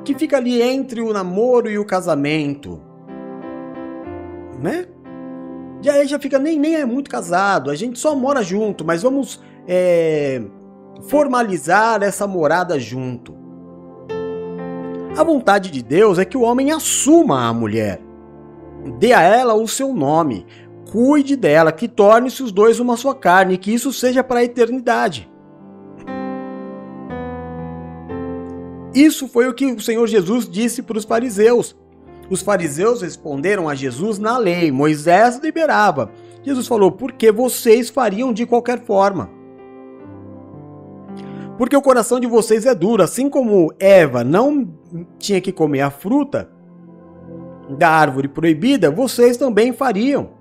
Que 0.06 0.14
fica 0.14 0.38
ali 0.38 0.62
entre 0.62 1.02
o 1.02 1.12
namoro 1.12 1.70
e 1.70 1.78
o 1.78 1.86
casamento 1.86 2.94
né? 4.64 4.86
E 5.84 5.90
aí 5.90 6.08
já 6.08 6.18
fica, 6.18 6.40
nem, 6.40 6.58
nem 6.58 6.76
é 6.76 6.86
muito 6.86 7.10
casado, 7.10 7.70
a 7.70 7.76
gente 7.76 8.00
só 8.00 8.16
mora 8.16 8.42
junto, 8.42 8.86
mas 8.86 9.04
vamos 9.04 9.42
é, 9.68 10.42
formalizar 11.10 12.02
essa 12.02 12.26
morada 12.26 12.80
junto. 12.80 13.36
A 15.16 15.24
vontade 15.24 15.70
de 15.70 15.84
Deus 15.84 16.18
é 16.18 16.26
que 16.26 16.36
o 16.36 16.42
homem 16.42 16.72
assuma 16.72 17.48
a 17.48 17.54
mulher, 17.54 18.02
dê 18.98 19.14
a 19.14 19.22
ela 19.22 19.54
o 19.54 19.68
seu 19.68 19.94
nome, 19.94 20.44
cuide 20.92 21.36
dela, 21.36 21.72
que 21.72 21.88
torne-se 21.88 22.42
os 22.42 22.52
dois 22.52 22.80
uma 22.80 22.98
só 22.98 23.14
carne, 23.14 23.60
que 23.60 23.72
isso 23.72 23.94
seja 23.94 24.24
para 24.24 24.40
a 24.40 24.44
eternidade. 24.44 25.32
Isso 28.96 29.28
foi 29.28 29.48
o 29.48 29.54
que 29.54 29.66
o 29.72 29.80
Senhor 29.80 30.08
Jesus 30.08 30.50
disse 30.50 30.82
para 30.82 30.98
os 30.98 31.06
fariseus. 31.06 31.76
Os 32.28 32.42
fariseus 32.42 33.04
responderam 33.04 33.70
a 33.70 33.76
Jesus 33.76 34.18
na 34.18 34.40
lei, 34.40 34.72
Moisés 34.72 35.40
liberava. 35.44 36.12
Jesus 36.44 36.68
falou: 36.68 36.92
porque 36.92 37.32
vocês 37.32 37.90
fariam 37.90 38.34
de 38.34 38.48
qualquer 38.48 38.84
forma. 38.84 39.30
Porque 41.56 41.78
o 41.78 41.82
coração 41.84 42.20
de 42.20 42.26
vocês 42.26 42.66
é 42.66 42.74
duro, 42.74 43.04
assim 43.04 43.30
como 43.30 43.72
Eva 43.80 44.24
não 44.24 44.82
tinha 45.18 45.42
que 45.42 45.52
comer 45.52 45.82
a 45.82 45.90
fruta 45.90 46.50
da 47.70 47.90
árvore 47.90 48.28
proibida, 48.28 48.92
vocês 48.92 49.38
também 49.38 49.74
fariam. 49.74 50.32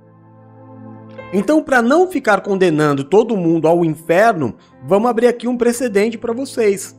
Então, 1.32 1.62
para 1.62 1.80
não 1.80 2.06
ficar 2.08 2.42
condenando 2.42 3.04
todo 3.04 3.36
mundo 3.36 3.66
ao 3.66 3.84
inferno, 3.84 4.54
vamos 4.86 5.08
abrir 5.08 5.28
aqui 5.28 5.48
um 5.48 5.56
precedente 5.56 6.18
para 6.18 6.32
vocês. 6.32 6.98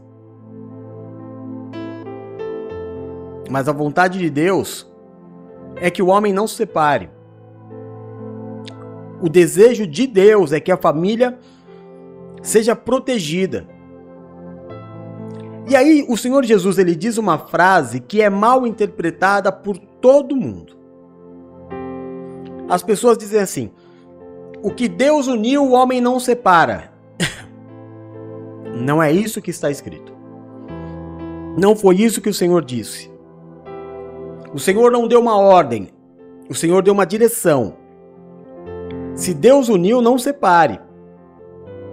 Mas 3.49 3.67
a 3.67 3.71
vontade 3.71 4.17
de 4.17 4.29
Deus 4.29 4.91
é 5.75 5.91
que 5.91 6.01
o 6.01 6.07
homem 6.07 6.33
não 6.33 6.47
se 6.47 6.55
separe. 6.55 7.09
O 9.21 9.29
desejo 9.29 9.85
de 9.85 10.07
Deus 10.07 10.51
é 10.51 10.59
que 10.59 10.71
a 10.71 10.77
família 10.77 11.37
seja 12.41 12.75
protegida. 12.75 13.67
E 15.67 15.75
aí 15.75 16.05
o 16.09 16.17
Senhor 16.17 16.43
Jesus 16.43 16.77
ele 16.77 16.95
diz 16.95 17.17
uma 17.17 17.37
frase 17.37 17.99
que 17.99 18.21
é 18.21 18.29
mal 18.29 18.67
interpretada 18.67 19.51
por 19.51 19.77
todo 19.77 20.35
mundo. 20.35 20.77
As 22.67 22.83
pessoas 22.83 23.17
dizem 23.17 23.39
assim: 23.39 23.71
o 24.61 24.71
que 24.71 24.87
Deus 24.87 25.27
uniu, 25.27 25.63
o 25.63 25.71
homem 25.71 26.01
não 26.01 26.19
separa. 26.19 26.91
não 28.75 29.01
é 29.01 29.11
isso 29.11 29.41
que 29.41 29.51
está 29.51 29.71
escrito. 29.71 30.13
Não 31.57 31.75
foi 31.75 31.95
isso 31.95 32.21
que 32.21 32.29
o 32.29 32.33
Senhor 32.33 32.63
disse. 32.63 33.11
O 34.53 34.59
Senhor 34.59 34.91
não 34.91 35.07
deu 35.07 35.19
uma 35.19 35.37
ordem, 35.37 35.89
o 36.49 36.55
Senhor 36.55 36.81
deu 36.83 36.93
uma 36.93 37.05
direção. 37.05 37.75
Se 39.15 39.33
Deus 39.33 39.69
uniu, 39.69 40.01
não 40.01 40.17
separe. 40.17 40.79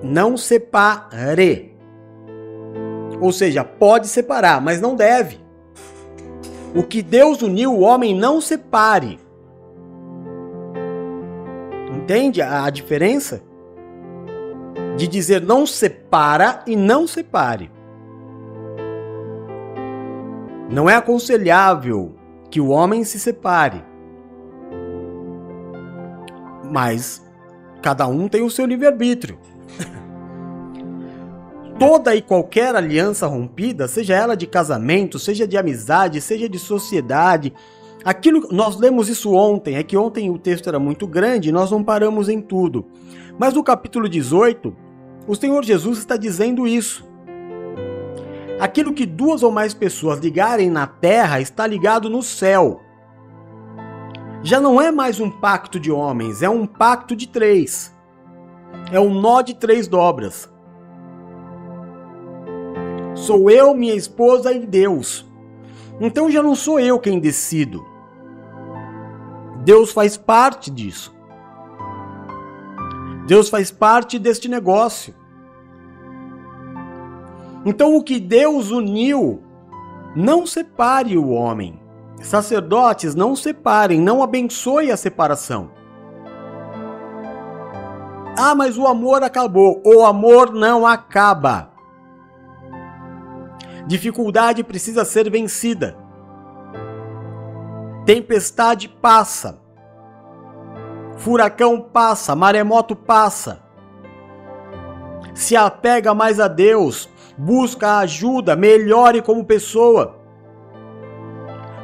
Não 0.02 0.36
separe. 0.36 1.69
Ou 3.20 3.32
seja, 3.32 3.62
pode 3.62 4.08
separar, 4.08 4.60
mas 4.60 4.80
não 4.80 4.94
deve. 4.94 5.38
O 6.74 6.82
que 6.82 7.02
Deus 7.02 7.42
uniu, 7.42 7.74
o 7.74 7.80
homem 7.80 8.14
não 8.14 8.40
separe. 8.40 9.18
Entende 11.94 12.40
a 12.40 12.68
diferença? 12.70 13.42
De 14.96 15.06
dizer 15.06 15.40
não 15.42 15.66
separa 15.66 16.62
e 16.66 16.76
não 16.76 17.06
separe. 17.06 17.70
Não 20.70 20.88
é 20.88 20.94
aconselhável 20.94 22.14
que 22.50 22.60
o 22.60 22.68
homem 22.68 23.02
se 23.02 23.18
separe. 23.18 23.84
Mas 26.70 27.24
cada 27.82 28.06
um 28.06 28.28
tem 28.28 28.42
o 28.42 28.50
seu 28.50 28.66
livre-arbítrio. 28.66 29.38
Toda 31.80 32.14
e 32.14 32.20
qualquer 32.20 32.76
aliança 32.76 33.26
rompida, 33.26 33.88
seja 33.88 34.14
ela 34.14 34.36
de 34.36 34.46
casamento, 34.46 35.18
seja 35.18 35.48
de 35.48 35.56
amizade, 35.56 36.20
seja 36.20 36.46
de 36.46 36.58
sociedade, 36.58 37.54
aquilo 38.04 38.46
nós 38.52 38.76
lemos 38.76 39.08
isso 39.08 39.32
ontem, 39.32 39.76
é 39.76 39.82
que 39.82 39.96
ontem 39.96 40.28
o 40.28 40.38
texto 40.38 40.68
era 40.68 40.78
muito 40.78 41.06
grande, 41.06 41.50
nós 41.50 41.70
não 41.70 41.82
paramos 41.82 42.28
em 42.28 42.38
tudo. 42.38 42.84
Mas 43.38 43.54
no 43.54 43.64
capítulo 43.64 44.10
18, 44.10 44.76
o 45.26 45.34
Senhor 45.34 45.64
Jesus 45.64 45.96
está 45.96 46.18
dizendo 46.18 46.68
isso. 46.68 47.08
Aquilo 48.60 48.92
que 48.92 49.06
duas 49.06 49.42
ou 49.42 49.50
mais 49.50 49.72
pessoas 49.72 50.20
ligarem 50.20 50.68
na 50.68 50.86
terra 50.86 51.40
está 51.40 51.66
ligado 51.66 52.10
no 52.10 52.22
céu. 52.22 52.82
Já 54.42 54.60
não 54.60 54.78
é 54.78 54.92
mais 54.92 55.18
um 55.18 55.30
pacto 55.30 55.80
de 55.80 55.90
homens, 55.90 56.42
é 56.42 56.50
um 56.50 56.66
pacto 56.66 57.16
de 57.16 57.26
três. 57.26 57.90
É 58.92 59.00
um 59.00 59.18
nó 59.18 59.40
de 59.40 59.54
três 59.54 59.88
dobras. 59.88 60.49
Sou 63.20 63.50
eu, 63.50 63.74
minha 63.74 63.94
esposa 63.94 64.52
e 64.52 64.66
Deus. 64.66 65.26
Então 66.00 66.30
já 66.30 66.42
não 66.42 66.54
sou 66.54 66.80
eu 66.80 66.98
quem 66.98 67.20
decido. 67.20 67.84
Deus 69.62 69.92
faz 69.92 70.16
parte 70.16 70.70
disso. 70.70 71.14
Deus 73.26 73.48
faz 73.48 73.70
parte 73.70 74.18
deste 74.18 74.48
negócio. 74.48 75.14
Então, 77.64 77.94
o 77.94 78.02
que 78.02 78.18
Deus 78.18 78.70
uniu, 78.70 79.42
não 80.16 80.46
separe 80.46 81.18
o 81.18 81.28
homem. 81.28 81.78
Sacerdotes, 82.22 83.14
não 83.14 83.36
separem, 83.36 84.00
não 84.00 84.22
abençoe 84.22 84.90
a 84.90 84.96
separação. 84.96 85.70
Ah, 88.36 88.54
mas 88.54 88.78
o 88.78 88.86
amor 88.86 89.22
acabou. 89.22 89.82
O 89.84 90.04
amor 90.04 90.52
não 90.52 90.86
acaba. 90.86 91.69
Dificuldade 93.90 94.62
precisa 94.62 95.04
ser 95.04 95.28
vencida. 95.28 95.96
Tempestade 98.06 98.88
passa. 98.88 99.60
Furacão 101.16 101.80
passa, 101.80 102.36
maremoto 102.36 102.94
passa. 102.94 103.60
se 105.34 105.56
apega 105.56 106.14
mais 106.14 106.38
a 106.38 106.46
Deus, 106.46 107.08
busca 107.36 107.98
ajuda, 107.98 108.54
melhore 108.54 109.20
como 109.22 109.44
pessoa. 109.44 110.20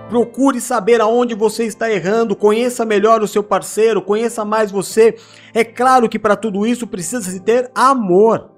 Procure 0.09 0.61
saber 0.61 1.01
aonde 1.01 1.35
você 1.35 1.65
está 1.65 1.91
errando, 1.91 2.37
conheça 2.37 2.85
melhor 2.85 3.21
o 3.21 3.27
seu 3.27 3.43
parceiro, 3.43 4.01
conheça 4.01 4.45
mais 4.45 4.71
você. 4.71 5.17
É 5.53 5.65
claro 5.65 6.09
que 6.09 6.21
para 6.21 6.37
tudo 6.37 6.65
isso 6.65 6.87
precisa 6.87 7.29
se 7.29 7.41
ter 7.41 7.69
amor. 7.75 8.53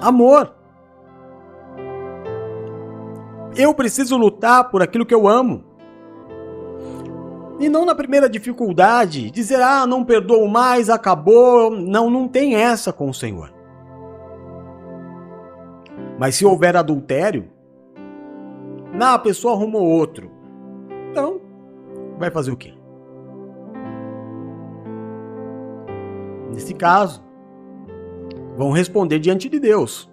Amor. 0.00 0.61
Eu 3.56 3.74
preciso 3.74 4.16
lutar 4.16 4.70
por 4.70 4.82
aquilo 4.82 5.04
que 5.04 5.14
eu 5.14 5.28
amo. 5.28 5.64
E 7.60 7.68
não 7.68 7.84
na 7.84 7.94
primeira 7.94 8.28
dificuldade, 8.28 9.30
dizer, 9.30 9.62
ah, 9.62 9.86
não 9.86 10.04
perdoo 10.04 10.48
mais, 10.48 10.90
acabou. 10.90 11.70
Não, 11.70 12.10
não 12.10 12.26
tem 12.26 12.56
essa 12.56 12.92
com 12.92 13.08
o 13.08 13.14
Senhor. 13.14 13.52
Mas 16.18 16.34
se 16.34 16.44
houver 16.44 16.76
adultério, 16.76 17.48
na 18.92 19.18
pessoa 19.18 19.54
arrumou 19.54 19.84
outro. 19.84 20.30
Então, 21.10 21.40
vai 22.18 22.30
fazer 22.30 22.50
o 22.50 22.56
quê? 22.56 22.74
Nesse 26.52 26.74
caso, 26.74 27.24
vão 28.56 28.70
responder 28.70 29.18
diante 29.18 29.48
de 29.48 29.58
Deus. 29.58 30.11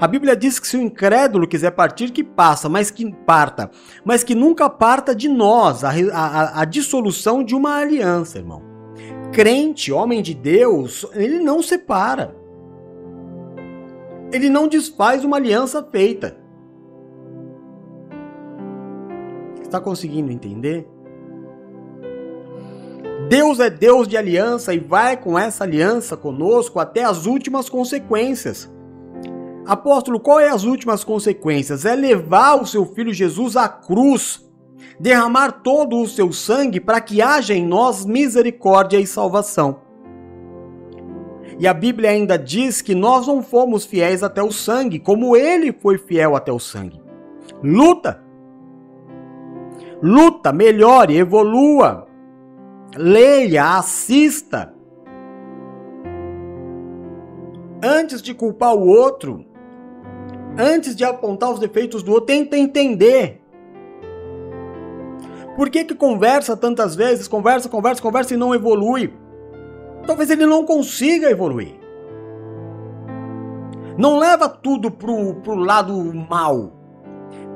A 0.00 0.08
Bíblia 0.08 0.34
diz 0.34 0.58
que 0.58 0.66
se 0.66 0.78
o 0.78 0.80
incrédulo 0.80 1.46
quiser 1.46 1.72
partir, 1.72 2.10
que 2.10 2.24
passa, 2.24 2.70
mas 2.70 2.90
que 2.90 3.12
parta, 3.12 3.70
mas 4.02 4.24
que 4.24 4.34
nunca 4.34 4.70
parta 4.70 5.14
de 5.14 5.28
nós 5.28 5.84
a, 5.84 5.90
a, 5.90 6.62
a 6.62 6.64
dissolução 6.64 7.44
de 7.44 7.54
uma 7.54 7.76
aliança, 7.76 8.38
irmão. 8.38 8.62
Crente, 9.30 9.92
homem 9.92 10.22
de 10.22 10.32
Deus, 10.32 11.06
ele 11.12 11.38
não 11.38 11.62
separa. 11.62 12.34
Ele 14.32 14.48
não 14.48 14.66
desfaz 14.66 15.22
uma 15.22 15.36
aliança 15.36 15.82
feita. 15.82 16.34
Está 19.60 19.80
conseguindo 19.80 20.32
entender? 20.32 20.88
Deus 23.28 23.60
é 23.60 23.68
Deus 23.68 24.08
de 24.08 24.16
aliança 24.16 24.72
e 24.72 24.78
vai 24.78 25.16
com 25.16 25.38
essa 25.38 25.62
aliança 25.62 26.16
conosco 26.16 26.80
até 26.80 27.04
as 27.04 27.26
últimas 27.26 27.68
consequências. 27.68 28.68
Apóstolo, 29.66 30.18
qual 30.18 30.40
é 30.40 30.48
as 30.48 30.64
últimas 30.64 31.04
consequências? 31.04 31.84
É 31.84 31.94
levar 31.94 32.60
o 32.60 32.66
seu 32.66 32.84
filho 32.86 33.12
Jesus 33.12 33.56
à 33.56 33.68
cruz, 33.68 34.44
derramar 34.98 35.62
todo 35.62 36.00
o 36.00 36.08
seu 36.08 36.32
sangue 36.32 36.80
para 36.80 37.00
que 37.00 37.20
haja 37.20 37.54
em 37.54 37.66
nós 37.66 38.04
misericórdia 38.04 38.98
e 38.98 39.06
salvação. 39.06 39.80
E 41.58 41.66
a 41.66 41.74
Bíblia 41.74 42.10
ainda 42.10 42.38
diz 42.38 42.80
que 42.80 42.94
nós 42.94 43.26
não 43.26 43.42
fomos 43.42 43.84
fiéis 43.84 44.22
até 44.22 44.42
o 44.42 44.50
sangue, 44.50 44.98
como 44.98 45.36
ele 45.36 45.72
foi 45.72 45.98
fiel 45.98 46.34
até 46.34 46.50
o 46.50 46.58
sangue. 46.58 47.00
Luta! 47.62 48.22
Luta, 50.02 50.50
melhore, 50.50 51.18
evolua. 51.18 52.06
Leia, 52.96 53.76
assista. 53.76 54.74
Antes 57.82 58.22
de 58.22 58.32
culpar 58.32 58.74
o 58.74 58.86
outro, 58.86 59.44
antes 60.60 60.94
de 60.94 61.04
apontar 61.04 61.50
os 61.50 61.58
defeitos 61.58 62.02
do 62.02 62.12
outro, 62.12 62.26
tenta 62.26 62.56
entender. 62.56 63.40
Por 65.56 65.68
que 65.68 65.84
que 65.84 65.94
conversa 65.94 66.56
tantas 66.56 66.94
vezes, 66.94 67.28
conversa, 67.28 67.68
conversa, 67.68 68.00
conversa 68.00 68.34
e 68.34 68.36
não 68.36 68.54
evolui? 68.54 69.12
Talvez 70.06 70.30
ele 70.30 70.46
não 70.46 70.64
consiga 70.64 71.30
evoluir. 71.30 71.78
Não 73.98 74.18
leva 74.18 74.48
tudo 74.48 74.90
pro, 74.90 75.34
pro 75.36 75.54
lado 75.54 75.92
mal. 76.28 76.72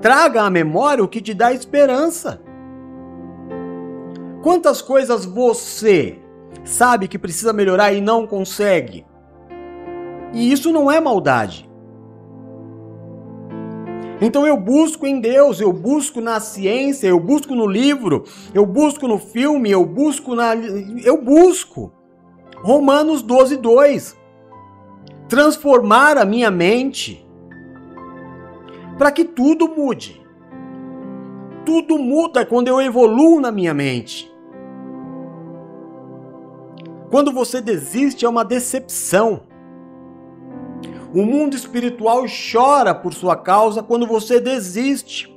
Traga 0.02 0.42
à 0.42 0.50
memória 0.50 1.02
o 1.02 1.08
que 1.08 1.22
te 1.22 1.32
dá 1.32 1.52
esperança. 1.52 2.42
Quantas 4.42 4.82
coisas 4.82 5.24
você 5.24 6.18
sabe 6.62 7.08
que 7.08 7.18
precisa 7.18 7.52
melhorar 7.52 7.94
e 7.94 8.02
não 8.02 8.26
consegue? 8.26 9.06
E 10.34 10.52
isso 10.52 10.70
não 10.70 10.92
é 10.92 11.00
maldade. 11.00 11.70
Então 14.24 14.46
eu 14.46 14.56
busco 14.56 15.06
em 15.06 15.20
Deus, 15.20 15.60
eu 15.60 15.70
busco 15.70 16.18
na 16.18 16.40
ciência, 16.40 17.06
eu 17.06 17.20
busco 17.20 17.54
no 17.54 17.66
livro, 17.66 18.24
eu 18.54 18.64
busco 18.64 19.06
no 19.06 19.18
filme, 19.18 19.70
eu 19.70 19.84
busco 19.84 20.34
na. 20.34 20.54
Eu 21.04 21.20
busco. 21.20 21.92
Romanos 22.62 23.20
12, 23.20 23.58
2. 23.58 24.16
Transformar 25.28 26.16
a 26.16 26.24
minha 26.24 26.50
mente 26.50 27.22
para 28.96 29.12
que 29.12 29.26
tudo 29.26 29.68
mude. 29.68 30.26
Tudo 31.66 31.98
muda 31.98 32.46
quando 32.46 32.68
eu 32.68 32.80
evoluo 32.80 33.42
na 33.42 33.52
minha 33.52 33.74
mente. 33.74 34.32
Quando 37.10 37.30
você 37.30 37.60
desiste, 37.60 38.24
é 38.24 38.28
uma 38.28 38.42
decepção. 38.42 39.42
O 41.14 41.24
mundo 41.24 41.54
espiritual 41.54 42.24
chora 42.26 42.92
por 42.92 43.14
sua 43.14 43.36
causa 43.36 43.84
quando 43.84 44.04
você 44.04 44.40
desiste, 44.40 45.32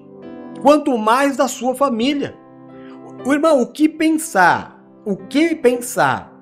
quanto 0.59 0.97
mais 0.97 1.37
da 1.37 1.47
sua 1.47 1.75
família. 1.75 2.35
Irmão, 3.23 3.61
o 3.61 3.67
que 3.67 3.87
pensar? 3.87 4.83
O 5.05 5.15
que 5.15 5.53
pensar 5.53 6.33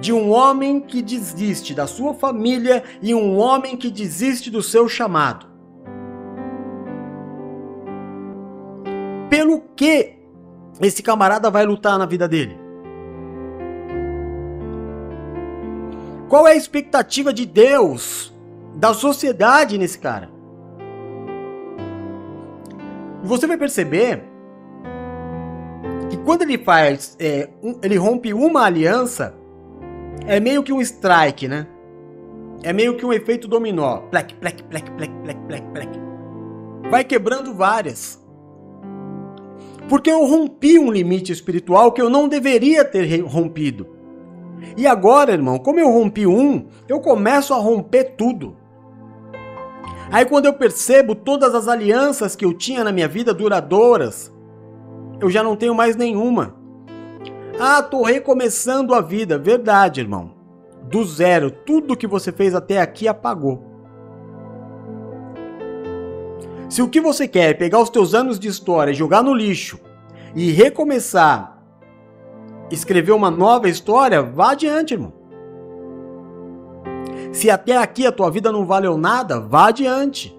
de 0.00 0.12
um 0.12 0.30
homem 0.30 0.78
que 0.78 1.02
desiste 1.02 1.74
da 1.74 1.88
sua 1.88 2.14
família 2.14 2.84
e 3.02 3.12
um 3.12 3.36
homem 3.36 3.76
que 3.76 3.90
desiste 3.90 4.48
do 4.48 4.62
seu 4.62 4.88
chamado? 4.88 5.44
Pelo 9.28 9.60
que 9.74 10.20
esse 10.80 11.02
camarada 11.02 11.50
vai 11.50 11.66
lutar 11.66 11.98
na 11.98 12.06
vida 12.06 12.28
dele? 12.28 12.56
Qual 16.28 16.46
é 16.46 16.52
a 16.52 16.56
expectativa 16.56 17.32
de 17.32 17.44
Deus, 17.44 18.35
da 18.76 18.94
sociedade 18.94 19.78
nesse 19.78 19.98
cara? 19.98 20.30
Você 23.22 23.46
vai 23.46 23.56
perceber 23.56 24.22
que 26.08 26.16
quando 26.18 26.42
ele 26.42 26.58
faz, 26.58 27.16
é, 27.18 27.48
um, 27.62 27.78
ele 27.82 27.96
rompe 27.96 28.32
uma 28.32 28.64
aliança, 28.64 29.34
é 30.26 30.38
meio 30.38 30.62
que 30.62 30.72
um 30.72 30.80
strike, 30.80 31.48
né? 31.48 31.66
É 32.62 32.72
meio 32.72 32.96
que 32.96 33.04
um 33.04 33.12
efeito 33.12 33.48
dominó. 33.48 33.98
Plec, 34.10 34.34
plec, 34.34 34.62
plec, 34.64 34.90
plec, 34.92 35.12
plec, 35.24 35.40
plec, 35.46 35.66
plec. 35.72 35.90
Vai 36.90 37.04
quebrando 37.04 37.54
várias. 37.54 38.24
Porque 39.88 40.10
eu 40.10 40.24
rompi 40.24 40.78
um 40.78 40.90
limite 40.90 41.32
espiritual 41.32 41.92
que 41.92 42.02
eu 42.02 42.10
não 42.10 42.28
deveria 42.28 42.84
ter 42.84 43.20
rompido. 43.20 43.86
E 44.76 44.86
agora, 44.86 45.32
irmão, 45.32 45.58
como 45.58 45.78
eu 45.78 45.90
rompi 45.90 46.26
um, 46.26 46.66
eu 46.88 47.00
começo 47.00 47.54
a 47.54 47.56
romper 47.56 48.14
tudo. 48.16 48.56
Aí 50.10 50.24
quando 50.24 50.46
eu 50.46 50.52
percebo 50.52 51.14
todas 51.14 51.54
as 51.54 51.66
alianças 51.66 52.36
que 52.36 52.44
eu 52.44 52.54
tinha 52.54 52.84
na 52.84 52.92
minha 52.92 53.08
vida 53.08 53.34
duradouras, 53.34 54.32
eu 55.20 55.28
já 55.28 55.42
não 55.42 55.56
tenho 55.56 55.74
mais 55.74 55.96
nenhuma. 55.96 56.54
Ah, 57.58 57.82
tô 57.82 58.02
recomeçando 58.02 58.94
a 58.94 59.00
vida. 59.00 59.38
Verdade, 59.38 60.00
irmão. 60.00 60.34
Do 60.84 61.04
zero, 61.04 61.50
tudo 61.50 61.96
que 61.96 62.06
você 62.06 62.30
fez 62.30 62.54
até 62.54 62.80
aqui 62.80 63.08
apagou. 63.08 63.64
Se 66.68 66.82
o 66.82 66.88
que 66.88 67.00
você 67.00 67.26
quer 67.26 67.50
é 67.50 67.54
pegar 67.54 67.80
os 67.80 67.90
teus 67.90 68.14
anos 68.14 68.38
de 68.38 68.48
história, 68.48 68.92
jogar 68.92 69.22
no 69.22 69.34
lixo 69.34 69.80
e 70.34 70.50
recomeçar, 70.50 71.58
escrever 72.70 73.12
uma 73.12 73.30
nova 73.30 73.68
história, 73.68 74.22
vá 74.22 74.50
adiante, 74.50 74.94
irmão. 74.94 75.12
Se 77.36 77.50
até 77.50 77.76
aqui 77.76 78.06
a 78.06 78.10
tua 78.10 78.30
vida 78.30 78.50
não 78.50 78.64
valeu 78.64 78.96
nada, 78.96 79.38
vá 79.38 79.68
adiante. 79.68 80.34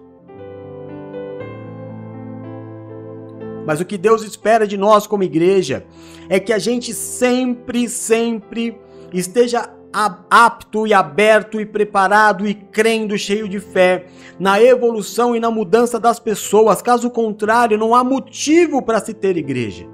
Mas 3.67 3.79
o 3.79 3.85
que 3.85 3.99
Deus 3.99 4.23
espera 4.23 4.65
de 4.65 4.77
nós 4.77 5.05
como 5.05 5.21
igreja 5.21 5.85
é 6.27 6.39
que 6.39 6.51
a 6.51 6.57
gente 6.57 6.95
sempre, 6.95 7.87
sempre 7.87 8.81
esteja 9.13 9.69
apto 9.93 10.87
e 10.87 10.93
aberto 10.93 11.61
e 11.61 11.67
preparado 11.67 12.47
e 12.47 12.55
crendo, 12.55 13.15
cheio 13.15 13.47
de 13.47 13.59
fé 13.59 14.07
na 14.39 14.59
evolução 14.59 15.35
e 15.35 15.39
na 15.39 15.51
mudança 15.51 15.99
das 15.99 16.19
pessoas. 16.19 16.81
Caso 16.81 17.11
contrário, 17.11 17.77
não 17.77 17.93
há 17.93 18.03
motivo 18.03 18.81
para 18.81 18.99
se 18.99 19.13
ter 19.13 19.37
igreja. 19.37 19.87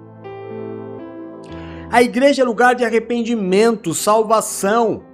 A 1.91 2.01
igreja 2.01 2.43
é 2.43 2.45
lugar 2.45 2.75
de 2.75 2.85
arrependimento, 2.85 3.93
salvação. 3.93 5.11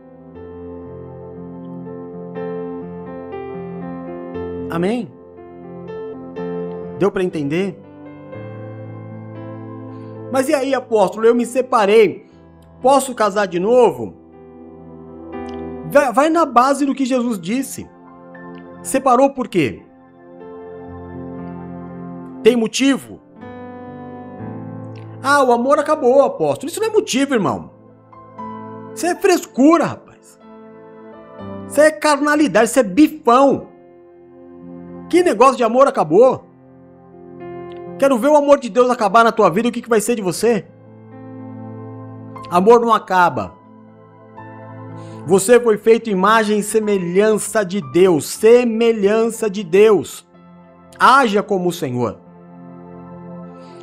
Amém? 4.69 5.11
Deu 6.99 7.11
para 7.11 7.23
entender? 7.23 7.79
Mas 10.31 10.47
e 10.47 10.53
aí, 10.53 10.73
apóstolo, 10.75 11.25
eu 11.25 11.33
me 11.33 11.45
separei. 11.45 12.27
Posso 12.81 13.15
casar 13.15 13.47
de 13.47 13.59
novo? 13.59 14.13
Vai, 16.13 16.29
na 16.29 16.45
base 16.45 16.85
do 16.85 16.93
que 16.93 17.05
Jesus 17.05 17.39
disse. 17.39 17.89
Separou 18.83 19.31
por 19.31 19.47
quê? 19.47 19.81
Tem 22.43 22.55
motivo? 22.55 23.19
Ah, 25.21 25.43
o 25.43 25.51
amor 25.51 25.79
acabou, 25.79 26.21
apóstolo. 26.21 26.69
Isso 26.69 26.79
não 26.79 26.87
é 26.87 26.91
motivo, 26.91 27.33
irmão. 27.33 27.71
Isso 28.93 29.05
é 29.05 29.15
frescura, 29.15 29.85
rapaz. 29.85 30.39
Isso 31.67 31.81
é 31.81 31.91
carnalidade, 31.91 32.69
isso 32.69 32.79
é 32.79 32.83
bifão. 32.83 33.68
Que 35.09 35.23
negócio 35.23 35.57
de 35.57 35.63
amor 35.63 35.87
acabou? 35.87 36.45
Quero 37.97 38.17
ver 38.17 38.27
o 38.27 38.37
amor 38.37 38.59
de 38.59 38.69
Deus 38.69 38.89
acabar 38.89 39.23
na 39.23 39.31
tua 39.31 39.49
vida, 39.49 39.67
o 39.67 39.71
que, 39.71 39.81
que 39.81 39.89
vai 39.89 39.99
ser 39.99 40.15
de 40.15 40.21
você? 40.21 40.65
Amor 42.49 42.79
não 42.79 42.93
acaba. 42.93 43.55
Você 45.25 45.59
foi 45.59 45.77
feito 45.77 46.09
imagem 46.09 46.59
e 46.59 46.63
semelhança 46.63 47.63
de 47.63 47.81
Deus, 47.91 48.27
semelhança 48.27 49.49
de 49.49 49.63
Deus. 49.63 50.27
Haja 50.97 51.43
como 51.43 51.69
o 51.69 51.73
Senhor. 51.73 52.17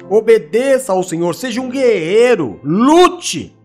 Obedeça 0.08 0.92
ao 0.92 1.02
Senhor, 1.02 1.34
seja 1.34 1.60
um 1.60 1.68
guerreiro, 1.68 2.60
lute. 2.62 3.56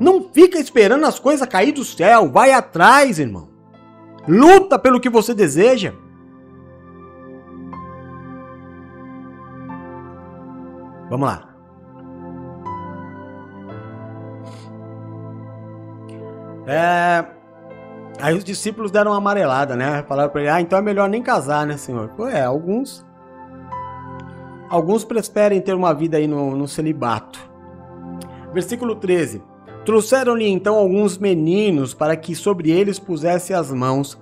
Não 0.00 0.28
fica 0.32 0.58
esperando 0.58 1.06
as 1.06 1.18
coisas 1.18 1.48
cair 1.48 1.72
do 1.72 1.84
céu, 1.84 2.28
vai 2.28 2.52
atrás, 2.52 3.18
irmão. 3.18 3.48
Luta 4.26 4.78
pelo 4.78 5.00
que 5.00 5.08
você 5.08 5.32
deseja. 5.32 5.94
Vamos 11.12 11.28
lá. 11.28 11.46
É... 16.66 17.22
Aí 18.18 18.34
os 18.34 18.42
discípulos 18.42 18.90
deram 18.90 19.10
uma 19.10 19.18
amarelada, 19.18 19.76
né? 19.76 20.02
Falaram 20.08 20.30
para 20.30 20.40
ele: 20.40 20.50
Ah, 20.50 20.60
então 20.62 20.78
é 20.78 20.80
melhor 20.80 21.10
nem 21.10 21.22
casar, 21.22 21.66
né, 21.66 21.76
senhor? 21.76 22.08
Pô, 22.16 22.26
é, 22.26 22.42
alguns. 22.42 23.04
Alguns 24.70 25.04
preferem 25.04 25.60
ter 25.60 25.74
uma 25.74 25.92
vida 25.92 26.16
aí 26.16 26.26
no, 26.26 26.56
no 26.56 26.66
celibato. 26.66 27.38
Versículo 28.54 28.96
13: 28.96 29.42
Trouxeram-lhe 29.84 30.48
então 30.48 30.76
alguns 30.76 31.18
meninos 31.18 31.92
para 31.92 32.16
que 32.16 32.34
sobre 32.34 32.70
eles 32.70 32.98
pusesse 32.98 33.52
as 33.52 33.70
mãos 33.70 34.18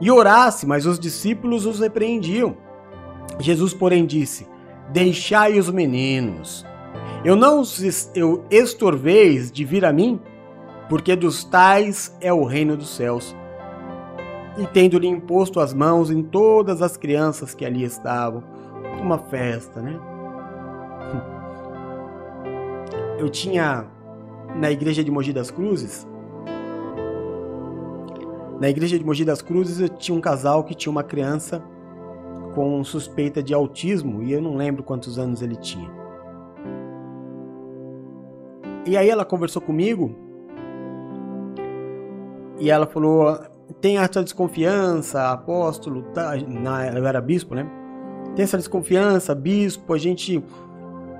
e 0.00 0.08
orasse, 0.08 0.68
mas 0.68 0.86
os 0.86 1.00
discípulos 1.00 1.66
os 1.66 1.80
repreendiam. 1.80 2.56
Jesus, 3.40 3.74
porém, 3.74 4.06
disse: 4.06 4.46
Deixai 4.92 5.58
os 5.58 5.70
meninos. 5.70 6.66
Eu 7.24 7.36
não 7.36 7.60
os 7.60 8.10
eu 8.14 8.44
estorveis 8.50 9.50
de 9.50 9.64
vir 9.64 9.84
a 9.84 9.92
mim, 9.92 10.20
porque 10.88 11.16
dos 11.16 11.44
tais 11.44 12.16
é 12.20 12.32
o 12.32 12.44
reino 12.44 12.76
dos 12.76 12.90
céus. 12.90 13.34
E 14.56 14.66
tendo-lhe 14.66 15.06
imposto 15.06 15.60
as 15.60 15.74
mãos 15.74 16.10
em 16.10 16.22
todas 16.22 16.82
as 16.82 16.96
crianças 16.96 17.54
que 17.54 17.64
ali 17.64 17.84
estavam, 17.84 18.42
uma 19.00 19.18
festa, 19.18 19.80
né? 19.80 19.98
Eu 23.18 23.28
tinha 23.28 23.84
na 24.54 24.70
igreja 24.70 25.02
de 25.02 25.10
Mogi 25.10 25.32
das 25.32 25.50
Cruzes, 25.50 26.06
na 28.60 28.68
igreja 28.68 28.98
de 28.98 29.04
Mogi 29.04 29.24
das 29.24 29.40
Cruzes 29.40 29.80
eu 29.80 29.88
tinha 29.88 30.16
um 30.16 30.20
casal 30.20 30.64
que 30.64 30.74
tinha 30.74 30.90
uma 30.90 31.04
criança 31.04 31.62
com 32.54 32.82
suspeita 32.84 33.42
de 33.42 33.54
autismo 33.54 34.22
e 34.22 34.32
eu 34.32 34.40
não 34.40 34.56
lembro 34.56 34.82
quantos 34.82 35.18
anos 35.18 35.42
ele 35.42 35.56
tinha. 35.56 35.90
E 38.86 38.96
aí 38.96 39.08
ela 39.08 39.24
conversou 39.24 39.60
comigo 39.60 40.14
e 42.58 42.70
ela 42.70 42.86
falou: 42.86 43.38
tem 43.80 43.98
essa 43.98 44.22
desconfiança, 44.22 45.30
apóstolo, 45.30 46.02
tá, 46.14 46.34
na, 46.46 46.88
eu 46.88 47.06
era 47.06 47.20
bispo, 47.20 47.54
né? 47.54 47.66
Tem 48.34 48.42
essa 48.42 48.56
desconfiança, 48.56 49.34
bispo, 49.34 49.92
a 49.92 49.98
gente 49.98 50.42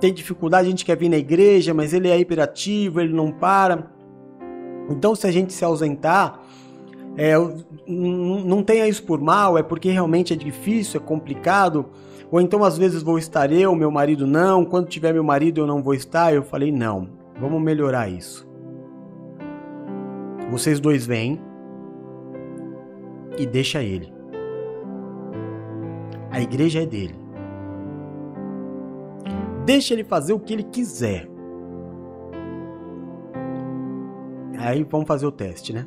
tem 0.00 0.12
dificuldade, 0.12 0.68
a 0.68 0.70
gente 0.70 0.84
quer 0.84 0.96
vir 0.96 1.08
na 1.08 1.16
igreja, 1.16 1.74
mas 1.74 1.92
ele 1.92 2.08
é 2.08 2.18
hiperativo, 2.18 3.00
ele 3.00 3.12
não 3.12 3.32
para. 3.32 3.90
Então, 4.90 5.14
se 5.14 5.26
a 5.26 5.30
gente 5.30 5.52
se 5.52 5.64
ausentar, 5.64 6.40
é, 7.18 7.34
não 7.88 8.62
tenha 8.62 8.86
isso 8.86 9.02
por 9.02 9.20
mal, 9.20 9.58
é 9.58 9.62
porque 9.62 9.90
realmente 9.90 10.32
é 10.32 10.36
difícil, 10.36 11.00
é 11.00 11.04
complicado. 11.04 11.86
Ou 12.30 12.40
então, 12.40 12.62
às 12.62 12.78
vezes, 12.78 13.02
vou 13.02 13.18
estar 13.18 13.50
eu, 13.50 13.74
meu 13.74 13.90
marido 13.90 14.24
não. 14.24 14.64
Quando 14.64 14.86
tiver 14.86 15.12
meu 15.12 15.24
marido, 15.24 15.60
eu 15.60 15.66
não 15.66 15.82
vou 15.82 15.94
estar. 15.94 16.32
Eu 16.32 16.44
falei: 16.44 16.70
não, 16.70 17.08
vamos 17.40 17.60
melhorar 17.60 18.08
isso. 18.08 18.48
Vocês 20.48 20.78
dois 20.78 21.04
vêm 21.04 21.40
e 23.36 23.44
deixa 23.44 23.82
ele. 23.82 24.12
A 26.30 26.40
igreja 26.40 26.82
é 26.82 26.86
dele. 26.86 27.18
Deixa 29.66 29.92
ele 29.92 30.04
fazer 30.04 30.34
o 30.34 30.38
que 30.38 30.52
ele 30.52 30.62
quiser. 30.62 31.28
Aí 34.56 34.84
vamos 34.84 35.08
fazer 35.08 35.26
o 35.26 35.32
teste, 35.32 35.72
né? 35.72 35.86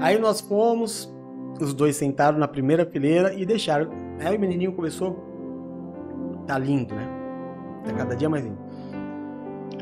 Aí 0.00 0.18
nós 0.18 0.40
fomos, 0.40 1.12
os 1.60 1.72
dois 1.72 1.96
sentaram 1.96 2.38
na 2.38 2.46
primeira 2.46 2.84
fileira 2.84 3.32
e 3.34 3.46
deixaram. 3.46 3.90
Aí 4.20 4.36
o 4.36 4.40
menininho 4.40 4.72
começou. 4.72 5.24
Tá 6.46 6.58
lindo, 6.58 6.94
né? 6.94 7.08
Tá 7.84 7.92
cada 7.92 8.14
dia 8.14 8.28
mais 8.28 8.44
lindo. 8.44 8.58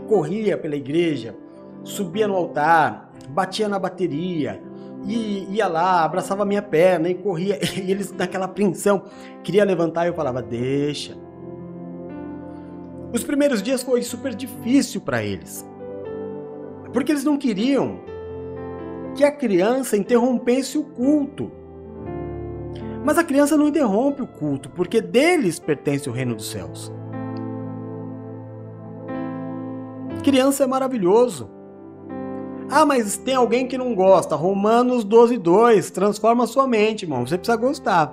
Corria 0.08 0.56
pela 0.56 0.76
igreja, 0.76 1.34
subia 1.82 2.28
no 2.28 2.34
altar, 2.34 3.10
batia 3.30 3.68
na 3.68 3.78
bateria, 3.78 4.62
e 5.06 5.46
ia 5.50 5.66
lá, 5.66 6.04
abraçava 6.04 6.42
a 6.42 6.46
minha 6.46 6.62
perna 6.62 7.08
e 7.08 7.14
corria. 7.14 7.58
E 7.76 7.90
eles, 7.90 8.12
naquela 8.12 8.46
apreensão, 8.46 9.02
queria 9.42 9.64
levantar 9.64 10.04
e 10.04 10.08
eu 10.08 10.14
falava: 10.14 10.40
Deixa. 10.40 11.16
Os 13.12 13.22
primeiros 13.22 13.62
dias 13.62 13.82
foi 13.82 14.02
super 14.02 14.34
difícil 14.34 15.00
para 15.00 15.22
eles, 15.22 15.64
porque 16.92 17.12
eles 17.12 17.24
não 17.24 17.36
queriam 17.36 18.00
que 19.14 19.24
a 19.24 19.32
criança 19.32 19.96
interrompesse 19.96 20.76
o 20.76 20.84
culto. 20.84 21.50
Mas 23.04 23.18
a 23.18 23.24
criança 23.24 23.56
não 23.56 23.68
interrompe 23.68 24.22
o 24.22 24.26
culto, 24.26 24.70
porque 24.70 25.00
deles 25.00 25.58
pertence 25.58 26.08
o 26.08 26.12
reino 26.12 26.34
dos 26.34 26.50
céus. 26.50 26.92
Criança 30.22 30.64
é 30.64 30.66
maravilhoso. 30.66 31.50
Ah, 32.70 32.86
mas 32.86 33.18
tem 33.18 33.34
alguém 33.34 33.68
que 33.68 33.76
não 33.76 33.94
gosta. 33.94 34.34
Romanos 34.34 35.04
12, 35.04 35.36
2. 35.36 35.90
Transforma 35.90 36.46
sua 36.46 36.66
mente, 36.66 37.02
irmão. 37.02 37.26
Você 37.26 37.36
precisa 37.36 37.58
gostar. 37.58 38.12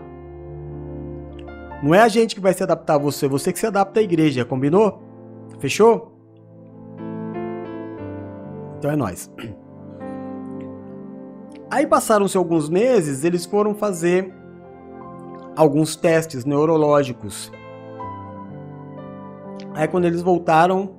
Não 1.82 1.96
é 1.96 2.02
a 2.02 2.08
gente 2.08 2.36
que 2.36 2.42
vai 2.42 2.54
se 2.54 2.62
adaptar 2.62 2.96
a 2.96 2.98
você, 3.00 3.28
você 3.28 3.52
que 3.52 3.58
se 3.58 3.66
adapta 3.66 4.00
à 4.02 4.04
igreja, 4.04 4.46
combinou? 4.46 5.02
Fechou? 5.60 6.12
Então 8.78 8.92
é 8.92 8.96
nós. 8.96 9.32
Aí 11.72 11.88
passaram-se 11.88 12.36
alguns 12.36 12.70
meses, 12.70 13.24
eles 13.24 13.46
foram 13.46 13.74
fazer 13.74 14.34
alguns 15.56 15.96
testes 15.96 16.44
neurológicos. 16.44 17.50
Aí 19.74 19.88
quando 19.88 20.04
eles 20.04 20.22
voltaram, 20.22 20.98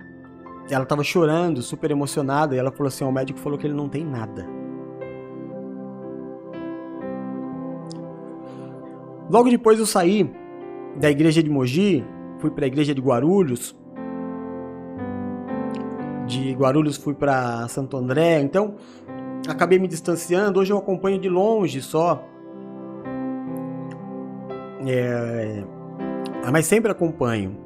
ela 0.70 0.86
tava 0.86 1.04
chorando, 1.04 1.60
super 1.60 1.90
emocionada, 1.90 2.54
e 2.54 2.58
ela 2.58 2.72
falou 2.72 2.88
assim: 2.88 3.04
o 3.04 3.12
médico 3.12 3.38
falou 3.38 3.58
que 3.58 3.66
ele 3.66 3.74
não 3.74 3.86
tem 3.86 4.02
nada. 4.02 4.48
Logo 9.28 9.50
depois 9.50 9.78
eu 9.78 9.84
saí 9.84 10.32
da 10.96 11.10
igreja 11.10 11.42
de 11.42 11.50
Mogi, 11.50 12.02
fui 12.38 12.50
para 12.50 12.64
a 12.64 12.66
igreja 12.66 12.94
de 12.94 13.00
Guarulhos. 13.02 13.78
De 16.26 16.54
Guarulhos 16.54 16.96
fui 16.96 17.12
para 17.12 17.68
Santo 17.68 17.94
André, 17.98 18.40
então 18.40 18.76
acabei 19.48 19.78
me 19.78 19.88
distanciando. 19.88 20.60
Hoje 20.60 20.72
eu 20.72 20.78
acompanho 20.78 21.18
de 21.18 21.28
longe 21.28 21.80
só. 21.80 22.24
É, 24.86 25.62
mas 26.50 26.66
sempre 26.66 26.90
acompanho. 26.90 27.56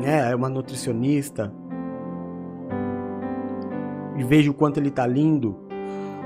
Né? 0.00 0.30
É 0.30 0.34
uma 0.34 0.48
nutricionista 0.48 1.52
e 4.16 4.24
vejo 4.24 4.50
o 4.50 4.54
quanto 4.54 4.78
ele 4.78 4.88
está 4.88 5.06
lindo. 5.06 5.56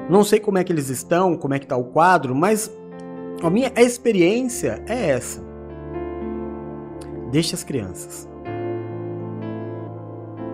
Não 0.09 0.25
sei 0.25 0.39
como 0.41 0.59
é 0.59 0.65
que 0.65 0.73
eles 0.73 0.89
estão, 0.89 1.37
como 1.37 1.55
é 1.55 1.59
que 1.59 1.65
está 1.65 1.77
o 1.77 1.85
quadro, 1.85 2.35
mas 2.35 2.71
a 3.43 3.49
minha 3.49 3.73
experiência 3.77 4.83
é 4.87 5.11
essa. 5.11 5.43
Deixe 7.31 7.55
as 7.55 7.65
crianças. 7.65 8.29